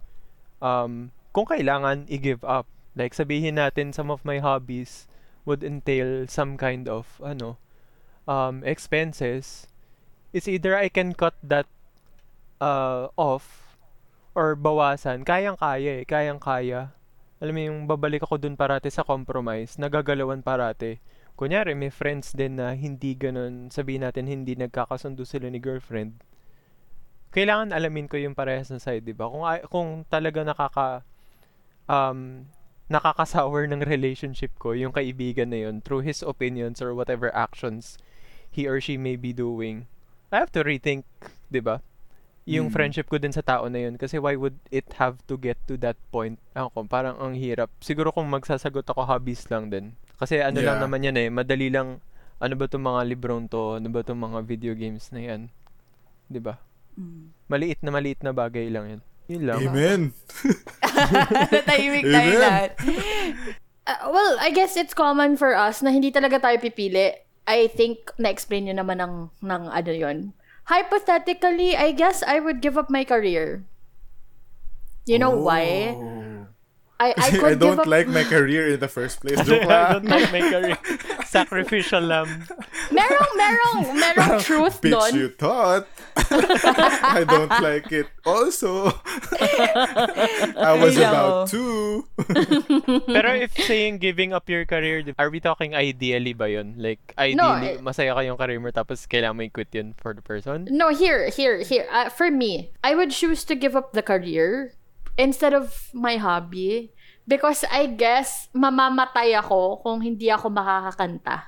um, 0.64 1.12
kung 1.37 1.44
kailangan 1.44 2.09
i-give 2.09 2.40
up. 2.46 2.64
Like, 2.96 3.12
sabihin 3.12 3.61
natin 3.61 3.92
some 3.92 4.09
of 4.09 4.24
my 4.24 4.40
hobbies 4.40 5.11
would 5.44 5.64
entail 5.64 6.29
some 6.29 6.57
kind 6.61 6.88
of, 6.88 7.20
ano, 7.24 7.57
um, 8.29 8.62
expenses 8.64 9.70
it's 10.33 10.46
either 10.46 10.74
I 10.79 10.88
can 10.88 11.14
cut 11.14 11.35
that 11.42 11.66
uh, 12.62 13.11
off 13.18 13.76
or 14.35 14.55
bawasan. 14.55 15.26
Kayang-kaya 15.26 16.03
eh. 16.03 16.05
Kayang-kaya. 16.07 16.94
Alam 17.40 17.55
mo 17.57 17.61
yung 17.61 17.81
babalik 17.88 18.22
ako 18.22 18.37
dun 18.37 18.55
parati 18.55 18.92
sa 18.92 19.03
compromise, 19.03 19.81
nagagalawan 19.81 20.44
parati. 20.44 21.00
Kunyari, 21.40 21.72
may 21.72 21.88
friends 21.88 22.37
din 22.37 22.61
na 22.61 22.76
hindi 22.76 23.16
ganun, 23.16 23.72
sabihin 23.72 24.05
natin 24.05 24.29
hindi 24.29 24.53
nagkakasundo 24.53 25.24
sila 25.24 25.48
ni 25.48 25.57
girlfriend. 25.57 26.20
Kailangan 27.33 27.72
alamin 27.72 28.12
ko 28.12 28.20
yung 28.20 28.37
parehas 28.37 28.68
na 28.68 28.76
side, 28.76 29.09
di 29.09 29.16
ba? 29.16 29.24
Kung, 29.24 29.48
kung 29.72 29.88
talaga 30.12 30.44
nakaka, 30.44 30.88
um, 31.88 32.44
nakakasour 32.90 33.70
ng 33.70 33.87
relationship 33.87 34.50
ko, 34.59 34.74
yung 34.74 34.90
kaibigan 34.90 35.55
na 35.55 35.62
yun, 35.64 35.79
through 35.79 36.03
his 36.03 36.20
opinions 36.20 36.83
or 36.83 36.90
whatever 36.92 37.31
actions 37.31 37.94
he 38.50 38.66
or 38.66 38.83
she 38.83 38.98
may 38.98 39.14
be 39.14 39.31
doing, 39.31 39.87
I 40.35 40.42
have 40.42 40.50
to 40.59 40.66
rethink, 40.66 41.07
'di 41.48 41.62
ba? 41.62 41.79
Yung 42.50 42.66
Mm. 42.66 42.74
friendship 42.74 43.07
ko 43.07 43.14
din 43.14 43.31
sa 43.31 43.46
tao 43.46 43.70
na 43.70 43.87
yun 43.87 43.94
kasi 43.94 44.18
why 44.18 44.35
would 44.35 44.59
it 44.74 44.98
have 44.98 45.22
to 45.31 45.38
get 45.38 45.55
to 45.70 45.79
that 45.79 45.94
point? 46.11 46.42
Ako, 46.59 46.83
parang 46.90 47.14
ang 47.22 47.38
hirap. 47.38 47.70
Siguro 47.79 48.11
kung 48.11 48.26
magsasagot 48.26 48.83
ako 48.90 49.07
hobbies 49.07 49.46
lang 49.55 49.70
din. 49.70 49.94
Kasi 50.18 50.42
ano 50.42 50.59
lang 50.59 50.83
Yeah. 50.83 50.85
naman 50.85 51.07
yan 51.07 51.16
eh, 51.16 51.29
madali 51.31 51.70
lang 51.70 52.03
ano 52.42 52.55
ba 52.59 52.66
tong 52.66 52.83
mga 52.83 53.07
librong 53.07 53.46
to, 53.46 53.79
ano 53.79 53.87
ba 53.87 54.03
tong 54.03 54.18
mga 54.18 54.42
video 54.42 54.72
games 54.74 55.14
na 55.14 55.22
yan. 55.22 55.40
'Di 56.26 56.42
ba? 56.42 56.59
Mm. 56.98 57.31
Maliit 57.46 57.81
na 57.87 57.90
maliit 57.94 58.18
na 58.26 58.35
bagay 58.35 58.66
lang 58.66 58.98
yan. 58.98 59.03
Yun 59.30 59.42
lang. 59.46 59.60
Amen. 59.62 60.00
Natahimik 61.54 62.02
tayo 62.02 62.32
Amen. 62.34 62.42
lahat. 62.42 62.70
Uh, 63.86 64.10
well, 64.10 64.34
I 64.42 64.50
guess 64.50 64.74
it's 64.74 64.90
common 64.90 65.38
for 65.38 65.54
us 65.54 65.86
na 65.86 65.94
hindi 65.94 66.10
talaga 66.10 66.42
tayo 66.42 66.58
pipili. 66.58 67.14
I 67.46 67.70
think 67.70 68.10
na-explain 68.18 68.66
nyo 68.66 68.82
naman 68.82 68.98
ng, 68.98 69.14
ng 69.46 69.62
ano 69.70 69.92
yun. 69.94 70.18
Hypothetically, 70.66 71.78
I 71.78 71.94
guess 71.94 72.26
I 72.26 72.42
would 72.42 72.58
give 72.58 72.74
up 72.74 72.90
my 72.90 73.06
career. 73.06 73.62
You 75.06 75.18
know 75.18 75.34
why? 75.34 75.94
I, 77.00 77.16
I 77.16 77.26
I 77.26 77.30
could 77.32 77.56
give 77.56 77.64
don't 77.64 77.80
up... 77.80 77.88
like 77.88 78.08
my 78.12 78.24
career 78.28 78.76
in 78.76 78.80
the 78.80 78.88
first 78.92 79.24
place. 79.24 79.40
I 79.40 79.44
Joke 79.48 79.64
don't 79.64 80.04
like 80.04 80.28
my 80.28 80.44
career. 80.44 80.76
Sacrificial 81.24 82.04
lamb. 82.04 82.44
merong, 82.92 83.30
merong, 83.40 83.80
merong 83.96 84.36
truth 84.44 84.84
Bitch, 84.84 84.92
doon. 84.92 85.12
you 85.16 85.28
thought. 85.32 85.88
I 86.20 87.24
don't 87.24 87.48
like 87.64 87.88
it 87.88 88.12
also. 88.28 88.92
I 89.40 90.76
was 90.76 91.00
I 91.00 91.00
know. 91.00 91.08
about 91.08 91.48
to. 91.56 92.04
Pero 93.16 93.30
if 93.32 93.56
saying 93.56 93.96
giving 94.04 94.36
up 94.36 94.44
your 94.52 94.68
career, 94.68 95.00
are 95.16 95.30
we 95.32 95.40
talking 95.40 95.72
ideally 95.72 96.36
ba 96.36 96.52
yun? 96.52 96.76
Like, 96.76 97.00
ideally, 97.16 97.80
eh- 97.80 97.80
masaya 97.80 98.12
ka 98.12 98.20
yung 98.20 98.36
career 98.36 98.60
mo 98.60 98.68
tapos 98.76 99.08
kailangan 99.08 99.40
mo 99.40 99.42
i-quit 99.48 99.72
yun 99.72 99.96
for 99.96 100.12
the 100.12 100.20
person? 100.20 100.68
No, 100.68 100.92
here, 100.92 101.32
here, 101.32 101.64
here. 101.64 101.88
Uh, 101.88 102.12
for 102.12 102.28
me, 102.30 102.76
I 102.84 102.92
would 102.92 103.10
choose 103.10 103.40
to 103.48 103.56
give 103.56 103.72
up 103.72 103.96
the 103.96 104.04
career 104.04 104.76
instead 105.20 105.52
of 105.52 105.92
my 105.92 106.16
hobby 106.16 106.88
Because 107.30 107.62
I 107.70 107.87
guess, 107.87 108.50
mamamatay 108.50 109.38
ako 109.38 109.87
kung 109.87 110.02
hindi 110.02 110.26
ako 110.35 110.50
makakakanta. 110.50 111.46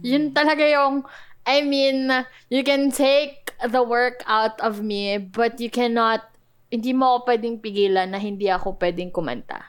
Yun 0.00 0.32
talaga 0.32 0.64
yung, 0.64 1.04
I 1.44 1.60
mean, 1.60 2.08
you 2.48 2.64
can 2.64 2.88
take 2.88 3.52
the 3.60 3.84
work 3.84 4.24
out 4.24 4.56
of 4.64 4.80
me, 4.80 5.20
but 5.20 5.60
you 5.60 5.68
cannot, 5.68 6.24
hindi 6.72 6.96
mo 6.96 7.20
ako 7.20 7.28
pwedeng 7.28 7.60
pigilan 7.60 8.08
na 8.08 8.16
hindi 8.16 8.48
ako 8.48 8.80
pwedeng 8.80 9.12
kumanta. 9.12 9.60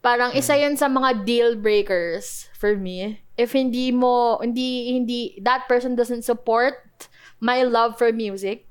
Parang 0.00 0.32
isa 0.32 0.56
yun 0.56 0.80
sa 0.80 0.88
mga 0.88 1.28
deal 1.28 1.52
breakers 1.60 2.48
for 2.56 2.80
me. 2.80 3.20
If 3.36 3.52
hindi 3.52 3.92
mo, 3.92 4.40
hindi, 4.40 4.96
hindi, 4.96 5.36
that 5.44 5.68
person 5.68 5.92
doesn't 5.92 6.24
support 6.24 6.80
my 7.44 7.60
love 7.60 8.00
for 8.00 8.08
music. 8.08 8.64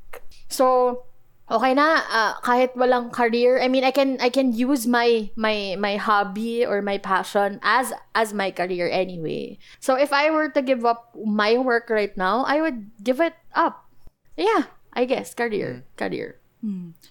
So, 0.50 1.06
okay 1.48 1.72
na 1.74 2.04
ah, 2.12 2.34
kahit 2.44 2.76
walang 2.76 3.12
career 3.12 3.60
i 3.64 3.68
mean 3.72 3.84
i 3.84 3.92
can 3.92 4.20
i 4.20 4.28
can 4.28 4.52
use 4.52 4.86
my 4.86 5.32
my 5.40 5.80
my 5.80 5.96
hobby 5.96 6.68
or 6.68 6.84
my 6.84 7.00
passion 7.00 7.60
as 7.64 7.96
as 8.14 8.36
my 8.36 8.52
career 8.52 8.92
anyway. 8.92 9.58
So 9.80 9.96
if 9.96 10.12
i 10.12 10.30
were 10.30 10.52
to 10.52 10.62
give 10.62 10.84
up 10.84 11.16
my 11.16 11.56
work 11.58 11.90
right 11.90 12.16
now 12.16 12.44
i 12.44 12.60
would 12.60 12.92
give 13.04 13.24
it 13.24 13.36
up. 13.56 13.88
Yeah 14.36 14.68
i 14.92 15.06
guess. 15.08 15.34
Career 15.34 15.88
career. 15.96 16.40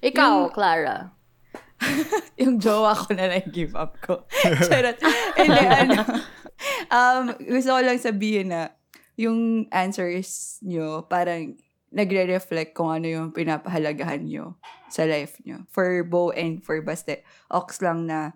Ikaw 0.02 0.52
clara. 0.52 1.16
Yung 2.40 2.56
jowa 2.60 2.96
ko 2.96 3.12
na 3.12 3.28
nag-give 3.28 3.76
up 3.76 4.00
ko. 4.00 4.24
Charot. 4.68 4.96
Hindi, 5.36 5.64
ano. 5.64 6.00
Um, 6.88 7.36
gusto 7.36 7.76
ko 7.76 7.80
lang 7.84 8.00
sabihin 8.00 8.48
na 8.48 8.72
yung 9.16 9.68
answers 9.72 10.60
nyo 10.60 11.04
parang 11.08 11.56
nagre-reflect 11.94 12.74
kung 12.74 12.90
ano 12.90 13.06
yung 13.06 13.28
pinapahalagahan 13.30 14.26
nyo 14.26 14.58
sa 14.90 15.06
life 15.06 15.38
nyo. 15.46 15.66
For 15.70 16.02
Bo 16.02 16.34
and 16.34 16.62
for 16.62 16.82
Baste, 16.82 17.22
Ox 17.50 17.78
lang 17.82 18.10
na 18.10 18.34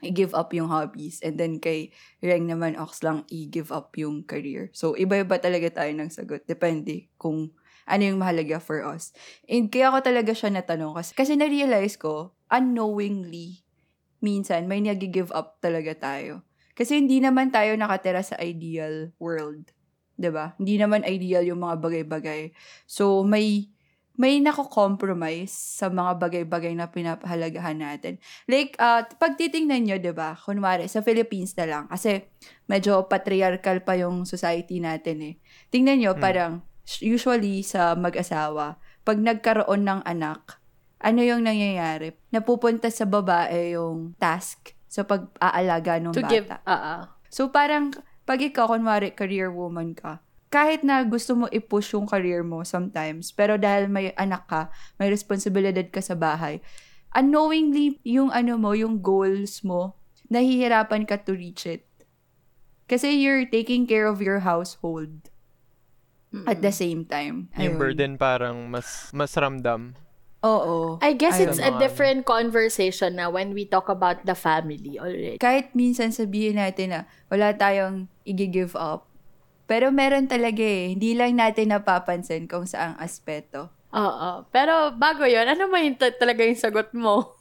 i-give 0.00 0.32
up 0.34 0.54
yung 0.54 0.70
hobbies. 0.70 1.18
And 1.20 1.36
then 1.36 1.58
kay 1.58 1.90
Reng 2.22 2.46
naman, 2.46 2.78
Ox 2.78 3.02
lang 3.02 3.26
i-give 3.28 3.74
up 3.74 3.94
yung 3.98 4.24
career. 4.24 4.70
So, 4.72 4.94
iba-iba 4.94 5.36
talaga 5.42 5.82
tayo 5.82 5.90
ng 5.94 6.10
sagot. 6.10 6.46
Depende 6.46 7.10
kung 7.18 7.50
ano 7.88 8.02
yung 8.04 8.20
mahalaga 8.20 8.60
for 8.60 8.84
us. 8.84 9.16
And 9.48 9.72
kaya 9.72 9.90
ko 9.90 9.98
talaga 10.04 10.36
siya 10.36 10.52
natanong 10.52 10.94
kasi, 10.96 11.10
kasi 11.16 11.32
na-realize 11.34 11.96
ko, 11.96 12.36
unknowingly, 12.52 13.64
minsan 14.20 14.68
may 14.68 14.84
nag-give 14.84 15.32
up 15.32 15.58
talaga 15.64 15.96
tayo. 15.96 16.44
Kasi 16.78 17.00
hindi 17.02 17.18
naman 17.18 17.50
tayo 17.50 17.74
nakatira 17.74 18.22
sa 18.22 18.38
ideal 18.38 19.10
world. 19.18 19.74
'Di 20.18 20.30
ba? 20.34 20.58
Hindi 20.58 20.74
naman 20.76 21.06
ideal 21.06 21.46
yung 21.46 21.62
mga 21.62 21.78
bagay-bagay. 21.78 22.52
So, 22.84 23.22
may 23.22 23.70
may 24.18 24.42
nako-compromise 24.42 25.54
sa 25.78 25.86
mga 25.86 26.18
bagay-bagay 26.18 26.74
na 26.74 26.90
pinapahalagahan 26.90 27.78
natin. 27.78 28.18
Like, 28.50 28.74
uh, 28.82 29.06
pag 29.14 29.38
titingnan 29.38 29.86
nyo, 29.86 29.94
di 30.02 30.10
ba, 30.10 30.34
kunwari, 30.34 30.90
sa 30.90 31.06
Philippines 31.06 31.54
na 31.54 31.70
lang, 31.70 31.84
kasi 31.86 32.26
medyo 32.66 33.06
patriarchal 33.06 33.86
pa 33.86 33.94
yung 33.94 34.26
society 34.26 34.82
natin 34.82 35.22
eh. 35.22 35.34
Tingnan 35.70 36.02
nyo, 36.02 36.12
parang, 36.18 36.66
usually 36.98 37.62
sa 37.62 37.94
mag-asawa, 37.94 38.82
pag 39.06 39.22
nagkaroon 39.22 39.86
ng 39.86 40.02
anak, 40.02 40.58
ano 40.98 41.22
yung 41.22 41.46
nangyayari? 41.46 42.18
Napupunta 42.34 42.90
sa 42.90 43.06
babae 43.06 43.78
yung 43.78 44.18
task 44.18 44.74
sa 44.90 45.06
pag-aalaga 45.06 46.02
ng 46.02 46.10
to 46.10 46.26
bata. 46.26 46.32
give 46.32 46.50
uh 46.50 47.06
So 47.28 47.52
parang 47.52 47.92
pag 48.28 48.44
ikaw 48.44 48.76
kunwari 48.76 49.16
career 49.16 49.48
woman 49.48 49.96
ka, 49.96 50.20
kahit 50.52 50.84
na 50.84 51.00
gusto 51.00 51.32
mo 51.32 51.48
i-push 51.48 51.96
yung 51.96 52.04
career 52.04 52.44
mo 52.44 52.60
sometimes, 52.60 53.32
pero 53.32 53.56
dahil 53.56 53.88
may 53.88 54.12
anak 54.20 54.44
ka, 54.44 54.68
may 55.00 55.08
responsibilidad 55.08 55.88
ka 55.88 56.04
sa 56.04 56.12
bahay, 56.12 56.60
unknowingly 57.16 57.96
yung 58.04 58.28
ano 58.28 58.60
mo, 58.60 58.76
yung 58.76 59.00
goals 59.00 59.64
mo, 59.64 59.96
nahihirapan 60.28 61.08
ka 61.08 61.16
to 61.24 61.32
reach 61.32 61.64
it. 61.64 61.88
Kasi 62.88 63.16
you're 63.16 63.48
taking 63.48 63.88
care 63.88 64.04
of 64.04 64.20
your 64.20 64.44
household 64.44 65.32
at 66.48 66.60
the 66.60 66.72
same 66.72 67.04
time. 67.04 67.48
Yung 67.56 67.76
Ayun. 67.76 67.80
burden 67.80 68.12
parang 68.20 68.68
mas 68.68 69.12
mas 69.12 69.32
ramdam. 69.36 69.96
Oo. 70.46 71.02
I 71.02 71.18
guess 71.18 71.42
Ayun. 71.42 71.50
it's 71.50 71.58
a 71.58 71.74
different 71.82 72.22
conversation 72.22 73.18
na 73.18 73.26
when 73.26 73.50
we 73.50 73.66
talk 73.66 73.90
about 73.90 74.22
the 74.22 74.38
family 74.38 74.94
already. 74.94 75.34
kahit 75.42 75.74
minsan 75.74 76.14
sabihin 76.14 76.62
natin 76.62 76.94
na 76.94 77.00
wala 77.26 77.50
tayong 77.50 78.06
i-give 78.22 78.78
up, 78.78 79.10
pero 79.66 79.90
meron 79.90 80.30
talaga 80.30 80.62
eh. 80.62 80.94
Hindi 80.94 81.18
lang 81.18 81.36
natin 81.36 81.74
napapansin 81.74 82.46
kung 82.46 82.64
saang 82.64 82.96
aspeto. 83.02 83.68
Oo. 83.88 84.44
Pero 84.52 84.92
bago 84.96 85.24
yon 85.24 85.48
ano 85.48 85.68
ba 85.72 85.80
yung 85.80 85.96
ta- 85.96 86.14
talaga 86.14 86.44
yung 86.44 86.60
sagot 86.60 86.92
mo? 86.92 87.40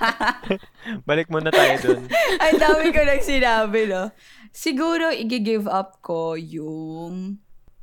Balik 1.08 1.32
muna 1.32 1.48
tayo 1.48 1.74
dun. 1.80 2.02
Ang 2.44 2.56
dami 2.60 2.92
ko 2.92 3.00
nang 3.00 3.24
sinabi, 3.24 3.88
no? 3.88 4.12
Siguro, 4.52 5.08
i-give 5.08 5.64
up 5.64 6.04
ko 6.04 6.36
yung 6.36 7.40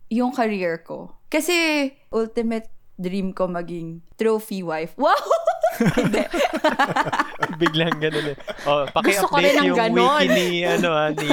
yung 0.10 0.32
career 0.34 0.86
ko. 0.86 1.18
Kasi, 1.30 1.90
ultimate 2.14 2.70
dream 3.00 3.32
ko 3.32 3.48
maging 3.48 4.04
trophy 4.20 4.62
wife. 4.62 4.94
Wow! 5.02 5.16
Hindi. 5.80 6.28
Biglang 7.62 8.04
ganun 8.04 8.36
eh. 8.36 8.38
Oh, 8.68 8.84
Gusto 9.00 9.32
ko 9.32 9.40
rin 9.40 9.56
paki-update 9.56 9.56
ng 9.56 9.68
yung 9.72 9.80
ganon. 9.80 10.20
wiki 10.20 10.28
ni, 10.28 10.48
ano 10.68 10.90
ah, 10.92 11.10
ni... 11.16 11.30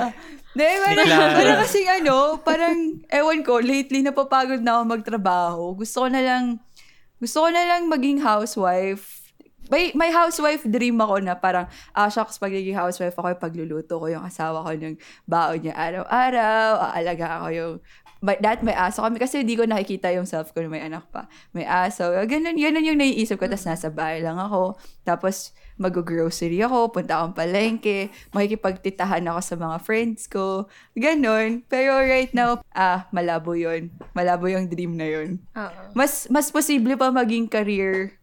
Hindi, 0.52 0.68
parang, 0.84 1.08
Clara. 1.08 1.32
parang 1.32 1.58
kasing 1.64 1.88
ano, 1.88 2.16
parang, 2.40 2.78
ewan 3.08 3.40
ko, 3.40 3.60
lately 3.60 4.04
napapagod 4.04 4.60
na 4.60 4.80
ako 4.80 4.82
magtrabaho. 4.84 5.62
Gusto 5.76 6.04
ko 6.04 6.08
na 6.12 6.20
lang, 6.20 6.44
gusto 7.20 7.44
ko 7.44 7.48
na 7.48 7.64
lang 7.68 7.88
maging 7.88 8.20
housewife. 8.20 9.24
May, 9.72 9.96
may 9.96 10.12
housewife 10.12 10.64
dream 10.68 11.00
ako 11.00 11.24
na 11.24 11.36
parang, 11.36 11.68
ah, 11.96 12.08
shucks, 12.12 12.36
pag 12.36 12.52
naging 12.52 12.76
housewife 12.76 13.16
ako, 13.16 13.32
pagluluto 13.40 13.96
ko 13.96 14.06
yung 14.12 14.24
asawa 14.24 14.60
ko 14.60 14.76
ng 14.76 14.96
baon 15.24 15.64
niya 15.64 15.72
araw-araw, 15.72 16.68
aalaga 16.96 17.26
ako 17.40 17.46
yung, 17.52 17.74
but 18.22 18.38
that 18.38 18.62
may 18.62 18.72
aso 18.72 19.02
kami 19.02 19.18
kasi 19.18 19.42
hindi 19.42 19.58
ko 19.58 19.66
nakikita 19.66 20.14
yung 20.14 20.24
self 20.24 20.54
ko 20.54 20.62
na 20.62 20.70
may 20.70 20.80
anak 20.86 21.10
pa. 21.10 21.26
May 21.50 21.66
aso. 21.66 22.06
Ganun, 22.24 22.54
ganun 22.54 22.86
yung 22.86 23.02
naiisip 23.02 23.36
ko. 23.36 23.50
Tapos 23.50 23.66
nasa 23.66 23.90
bahay 23.90 24.22
lang 24.22 24.38
ako. 24.38 24.78
Tapos 25.02 25.50
mag-grocery 25.74 26.62
ako, 26.62 26.94
punta 26.94 27.18
akong 27.18 27.34
palengke, 27.34 28.14
makikipagtitahan 28.30 29.26
ako 29.26 29.40
sa 29.42 29.54
mga 29.58 29.76
friends 29.82 30.30
ko. 30.30 30.70
Ganun. 30.94 31.66
Pero 31.66 31.98
right 31.98 32.30
now, 32.30 32.62
ah, 32.70 33.10
malabo 33.10 33.58
yun. 33.58 33.90
Malabo 34.14 34.46
yung 34.46 34.70
dream 34.70 34.94
na 34.94 35.10
yun. 35.10 35.42
Oo. 35.58 35.82
Mas, 35.98 36.30
mas 36.30 36.48
posible 36.54 36.94
pa 36.94 37.10
maging 37.10 37.50
career 37.50 38.14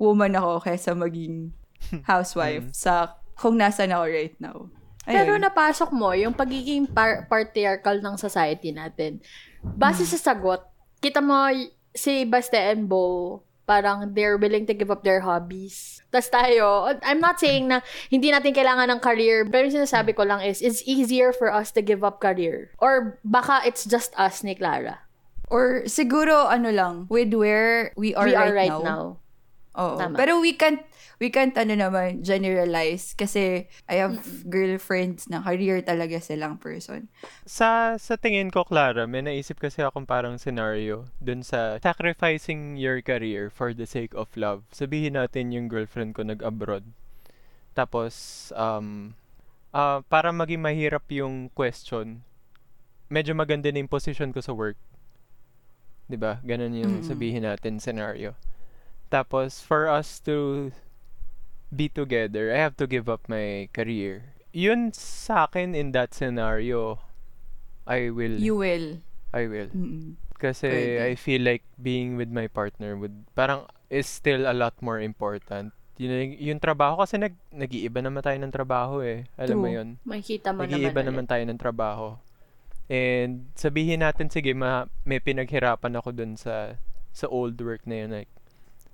woman 0.00 0.32
ako 0.34 0.64
kaysa 0.64 0.96
maging 0.96 1.52
housewife 2.10 2.72
sa 2.72 3.20
kung 3.36 3.60
nasan 3.60 3.92
ako 3.92 4.04
right 4.08 4.36
now. 4.40 4.72
Ayun. 5.02 5.14
Pero 5.18 5.32
napasok 5.34 5.90
mo 5.90 6.14
yung 6.14 6.30
pagiging 6.30 6.86
par- 6.86 7.26
patriarchal 7.26 7.98
ng 7.98 8.14
society 8.14 8.70
natin. 8.70 9.18
Base 9.62 10.06
sa 10.06 10.34
sagot, 10.34 10.62
kita 11.02 11.18
mo 11.18 11.50
si 11.90 12.22
Baste 12.22 12.58
and 12.58 12.86
Bo, 12.86 13.42
parang 13.62 14.10
they're 14.14 14.38
willing 14.38 14.66
to 14.66 14.74
give 14.74 14.90
up 14.90 15.02
their 15.02 15.22
hobbies. 15.22 16.02
Tapos 16.10 16.28
tayo, 16.30 16.92
I'm 17.02 17.18
not 17.18 17.38
saying 17.40 17.70
na 17.70 17.80
hindi 18.10 18.30
natin 18.30 18.52
kailangan 18.52 18.90
ng 18.90 19.00
career, 19.00 19.46
pero 19.48 19.66
yung 19.66 19.82
sinasabi 19.82 20.14
ko 20.14 20.22
lang 20.26 20.42
is, 20.44 20.60
it's 20.60 20.82
easier 20.84 21.32
for 21.32 21.48
us 21.50 21.72
to 21.72 21.80
give 21.80 22.04
up 22.04 22.20
career. 22.20 22.70
Or 22.78 23.18
baka 23.24 23.62
it's 23.64 23.86
just 23.86 24.12
us 24.18 24.44
ni 24.44 24.54
Clara. 24.54 25.02
Or 25.48 25.84
siguro 25.86 26.48
ano 26.48 26.70
lang, 26.70 26.94
with 27.08 27.32
where 27.34 27.92
we 27.96 28.14
are, 28.14 28.28
We 28.28 28.34
are 28.34 28.50
right, 28.52 28.68
right 28.68 28.76
now. 28.76 28.82
now. 28.82 29.04
Oo. 29.72 29.96
Tama. 29.96 30.16
Pero 30.20 30.40
we 30.40 30.52
can't, 30.52 30.84
we 31.22 31.30
can't 31.30 31.54
ano 31.54 31.78
naman, 31.78 32.26
generalize. 32.26 33.14
Kasi 33.14 33.70
I 33.86 33.94
have 34.02 34.18
girlfriends 34.50 35.30
na 35.30 35.38
career 35.38 35.78
talaga 35.78 36.18
silang 36.18 36.58
person. 36.58 37.06
Sa 37.46 37.94
sa 37.94 38.18
tingin 38.18 38.50
ko, 38.50 38.66
Clara, 38.66 39.06
may 39.06 39.22
naisip 39.22 39.62
kasi 39.62 39.86
akong 39.86 40.02
parang 40.02 40.34
scenario 40.42 41.06
dun 41.22 41.46
sa 41.46 41.78
sacrificing 41.78 42.74
your 42.74 42.98
career 42.98 43.46
for 43.54 43.70
the 43.70 43.86
sake 43.86 44.10
of 44.18 44.26
love. 44.34 44.66
Sabihin 44.74 45.14
natin 45.14 45.54
yung 45.54 45.70
girlfriend 45.70 46.18
ko 46.18 46.26
nag-abroad. 46.26 46.90
Tapos, 47.78 48.50
um, 48.58 49.14
ah, 49.70 50.02
para 50.10 50.34
maging 50.34 50.58
mahirap 50.58 51.06
yung 51.14 51.54
question, 51.54 52.26
medyo 53.06 53.30
maganda 53.38 53.70
na 53.70 53.78
yung 53.78 53.88
position 53.88 54.34
ko 54.34 54.42
sa 54.42 54.50
work. 54.50 54.76
'Di 56.10 56.18
ba? 56.18 56.42
Ganun 56.42 56.74
yung 56.74 56.94
Mm-mm. 56.98 57.06
sabihin 57.06 57.46
natin 57.46 57.78
scenario. 57.78 58.34
Tapos, 59.12 59.60
for 59.60 59.86
us 59.86 60.18
to 60.24 60.72
be 61.72 61.88
together, 61.88 62.52
I 62.52 62.60
have 62.60 62.76
to 62.78 62.86
give 62.86 63.08
up 63.08 63.24
my 63.26 63.72
career. 63.72 64.36
Yun 64.52 64.92
sa 64.92 65.48
akin 65.48 65.72
in 65.72 65.96
that 65.96 66.12
scenario, 66.12 67.00
I 67.88 68.12
will. 68.12 68.36
You 68.36 68.60
will. 68.60 69.00
I 69.32 69.48
will. 69.48 69.72
Mm-mm. 69.72 70.20
Kasi 70.36 70.68
Pwede. 70.68 71.00
I 71.08 71.12
feel 71.16 71.40
like 71.40 71.64
being 71.80 72.20
with 72.20 72.28
my 72.28 72.46
partner 72.52 72.94
would 73.00 73.24
parang 73.32 73.64
is 73.88 74.04
still 74.04 74.44
a 74.44 74.52
lot 74.52 74.76
more 74.84 75.00
important. 75.00 75.72
Yun, 75.96 76.36
yung 76.36 76.60
trabaho 76.60 77.00
kasi 77.00 77.16
nag, 77.16 77.36
nag-iiba 77.52 78.00
naman 78.04 78.20
tayo 78.20 78.36
ng 78.40 78.52
trabaho 78.52 79.00
eh. 79.00 79.28
Alam 79.38 79.56
mo 79.56 79.68
True. 79.68 79.76
yun. 79.76 79.88
Makikita 80.04 80.48
mo 80.52 80.64
naman. 80.64 80.72
Nag-iiba 80.76 81.00
ulit. 81.00 81.08
naman 81.08 81.24
tayo 81.28 81.42
ng 81.46 81.60
trabaho. 81.60 82.06
And 82.90 83.48
sabihin 83.54 84.02
natin, 84.02 84.28
sige, 84.28 84.52
ma, 84.52 84.90
may 85.06 85.22
pinaghirapan 85.22 85.96
ako 85.96 86.12
dun 86.12 86.34
sa 86.36 86.76
sa 87.12 87.28
old 87.28 87.60
work 87.60 87.86
na 87.86 88.04
yun. 88.04 88.10
Like, 88.10 88.32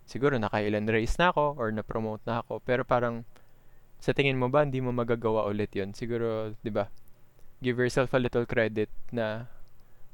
siguro 0.09 0.41
nakailan 0.41 0.89
raise 0.89 1.21
na 1.21 1.29
ako 1.31 1.61
or 1.61 1.69
na-promote 1.69 2.25
na 2.25 2.41
ako. 2.41 2.65
Pero 2.65 2.83
parang 2.83 3.29
sa 4.01 4.17
tingin 4.17 4.41
mo 4.41 4.49
ba 4.49 4.65
hindi 4.65 4.81
mo 4.81 4.91
magagawa 4.91 5.45
ulit 5.45 5.71
yon 5.77 5.93
Siguro, 5.93 6.57
'di 6.65 6.73
ba? 6.73 6.89
Give 7.61 7.77
yourself 7.77 8.17
a 8.17 8.23
little 8.23 8.49
credit 8.49 8.89
na 9.13 9.53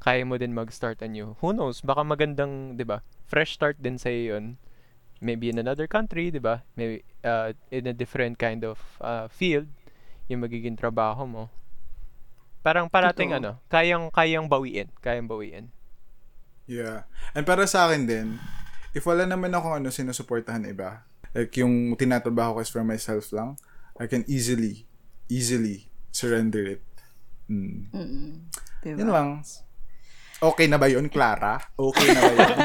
kaya 0.02 0.26
mo 0.26 0.36
din 0.36 0.52
mag-start 0.52 1.00
anew. 1.00 1.38
Who 1.40 1.54
knows? 1.54 1.80
Baka 1.80 2.02
magandang, 2.02 2.74
'di 2.74 2.84
ba? 2.84 3.06
Fresh 3.30 3.56
start 3.56 3.78
din 3.78 3.96
sa 3.96 4.10
yon 4.10 4.58
Maybe 5.22 5.48
in 5.48 5.62
another 5.62 5.86
country, 5.86 6.34
'di 6.34 6.42
ba? 6.42 6.66
Maybe 6.74 7.06
uh, 7.22 7.54
in 7.70 7.86
a 7.86 7.94
different 7.94 8.36
kind 8.36 8.66
of 8.66 8.82
uh, 8.98 9.30
field 9.30 9.70
yung 10.26 10.42
magiging 10.42 10.74
trabaho 10.74 11.28
mo. 11.28 11.44
Parang 12.64 12.88
parating 12.88 13.36
Totoo. 13.36 13.40
ano, 13.40 13.50
kayang 13.68 14.08
kayang 14.08 14.48
bawiin, 14.48 14.88
kayang 15.04 15.28
bawiin. 15.28 15.68
Yeah. 16.64 17.04
And 17.36 17.44
para 17.44 17.68
sa 17.68 17.92
akin 17.92 18.08
din, 18.08 18.40
if 18.94 19.02
wala 19.04 19.26
naman 19.26 19.50
ako 19.50 19.82
ano 19.82 19.90
sinusuportahan 19.90 20.64
na 20.64 20.70
iba, 20.70 20.90
like 21.34 21.52
yung 21.58 21.98
tinatrabaho 21.98 22.56
ko 22.56 22.60
is 22.62 22.70
for 22.70 22.86
myself 22.86 23.34
lang, 23.34 23.58
I 23.98 24.06
can 24.06 24.22
easily, 24.30 24.86
easily 25.26 25.90
surrender 26.14 26.78
it. 26.78 26.82
Mm. 27.50 27.90
Diba? 28.80 28.98
Yun 29.02 29.10
lang. 29.10 29.30
Okay 30.44 30.66
na 30.68 30.76
ba 30.76 30.90
yun, 30.90 31.08
Clara? 31.08 31.56
Okay 31.72 32.06
na 32.10 32.20
ba 32.20 32.32
yun? 32.34 32.58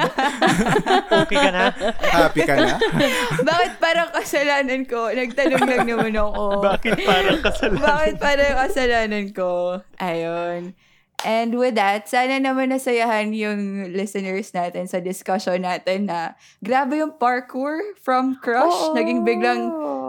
Okay 1.24 1.38
ka 1.38 1.52
na? 1.54 1.64
Happy 2.02 2.42
ka 2.44 2.54
na? 2.58 2.76
Bakit 3.50 3.74
parang 3.78 4.10
kasalanan 4.12 4.82
ko? 4.90 5.08
Nagtanong 5.14 5.64
lang 5.64 5.86
naman 5.86 6.14
ako. 6.18 6.44
Bakit 6.70 6.98
parang 7.06 7.40
kasalanan? 7.40 7.82
Bakit 7.82 8.16
parang 8.18 8.54
kasalanan 8.68 9.26
ko? 9.32 9.52
Ayun. 10.02 10.76
And 11.24 11.60
with 11.60 11.76
that, 11.76 12.08
sana 12.08 12.40
naman 12.40 12.72
nasayahan 12.72 13.36
yung 13.36 13.92
listeners 13.92 14.56
natin 14.56 14.88
sa 14.88 15.04
discussion 15.04 15.64
natin 15.68 16.08
na 16.08 16.40
grabe 16.64 17.00
yung 17.00 17.16
parkour 17.20 17.80
from 18.00 18.40
crush, 18.40 18.92
Oo. 18.92 18.96
naging 18.96 19.28
biglang 19.28 19.62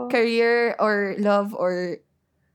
career 0.07 0.79
or 0.79 1.19
love 1.19 1.51
or 1.55 1.99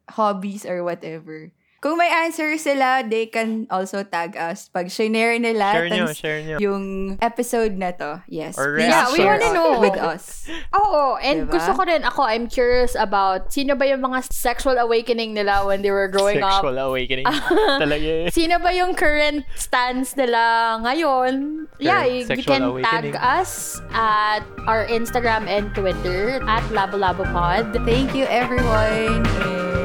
hobbies 0.07 0.63
or 0.63 0.83
whatever. 0.83 1.51
Kung 1.85 2.01
may 2.01 2.09
answer 2.09 2.49
sila, 2.57 3.05
they 3.05 3.29
can 3.29 3.69
also 3.69 4.01
tag 4.01 4.33
us. 4.33 4.73
Pag 4.73 4.89
share 4.89 5.37
nila 5.37 5.69
Share 5.69 5.85
nyo, 5.85 6.05
share 6.09 6.41
nyo. 6.41 6.57
yung 6.57 7.13
episode 7.21 7.77
na 7.77 7.93
to. 7.93 8.25
Yes. 8.25 8.57
Or 8.57 8.73
please 8.73 8.89
Yeah, 8.89 9.05
we 9.13 9.21
wanna 9.21 9.53
know. 9.53 9.77
with 9.77 9.93
us. 9.93 10.49
Oo, 10.73 11.21
and 11.21 11.45
Diba? 11.45 11.61
gusto 11.61 11.77
ko 11.77 11.85
rin, 11.85 12.01
ako, 12.01 12.25
I'm 12.25 12.49
curious 12.49 12.97
about 12.97 13.53
sino 13.53 13.77
ba 13.77 13.85
yung 13.85 14.01
mga 14.01 14.25
sexual 14.33 14.81
awakening 14.81 15.37
nila 15.37 15.61
when 15.61 15.85
they 15.85 15.93
were 15.93 16.09
growing 16.09 16.41
up. 16.41 16.65
Sexual 16.65 16.81
awakening. 16.81 17.29
Talaga 17.85 18.09
eh. 18.25 18.33
Sino 18.33 18.57
ba 18.57 18.73
yung 18.73 18.97
current 18.97 19.45
stance 19.53 20.17
nila 20.17 20.81
ngayon? 20.81 21.69
Yeah, 21.77 22.01
Current 22.01 22.13
you 22.17 22.21
sexual 22.25 22.49
can 22.49 22.61
awakening. 22.65 23.13
tag 23.13 23.21
us 23.21 23.77
at 23.93 24.41
our 24.65 24.89
Instagram 24.89 25.45
and 25.45 25.69
Twitter 25.77 26.41
at 26.49 26.65
LaboLaboPod. 26.73 27.77
Thank 27.85 28.17
you, 28.17 28.25
everyone. 28.25 29.21
And 29.21 29.84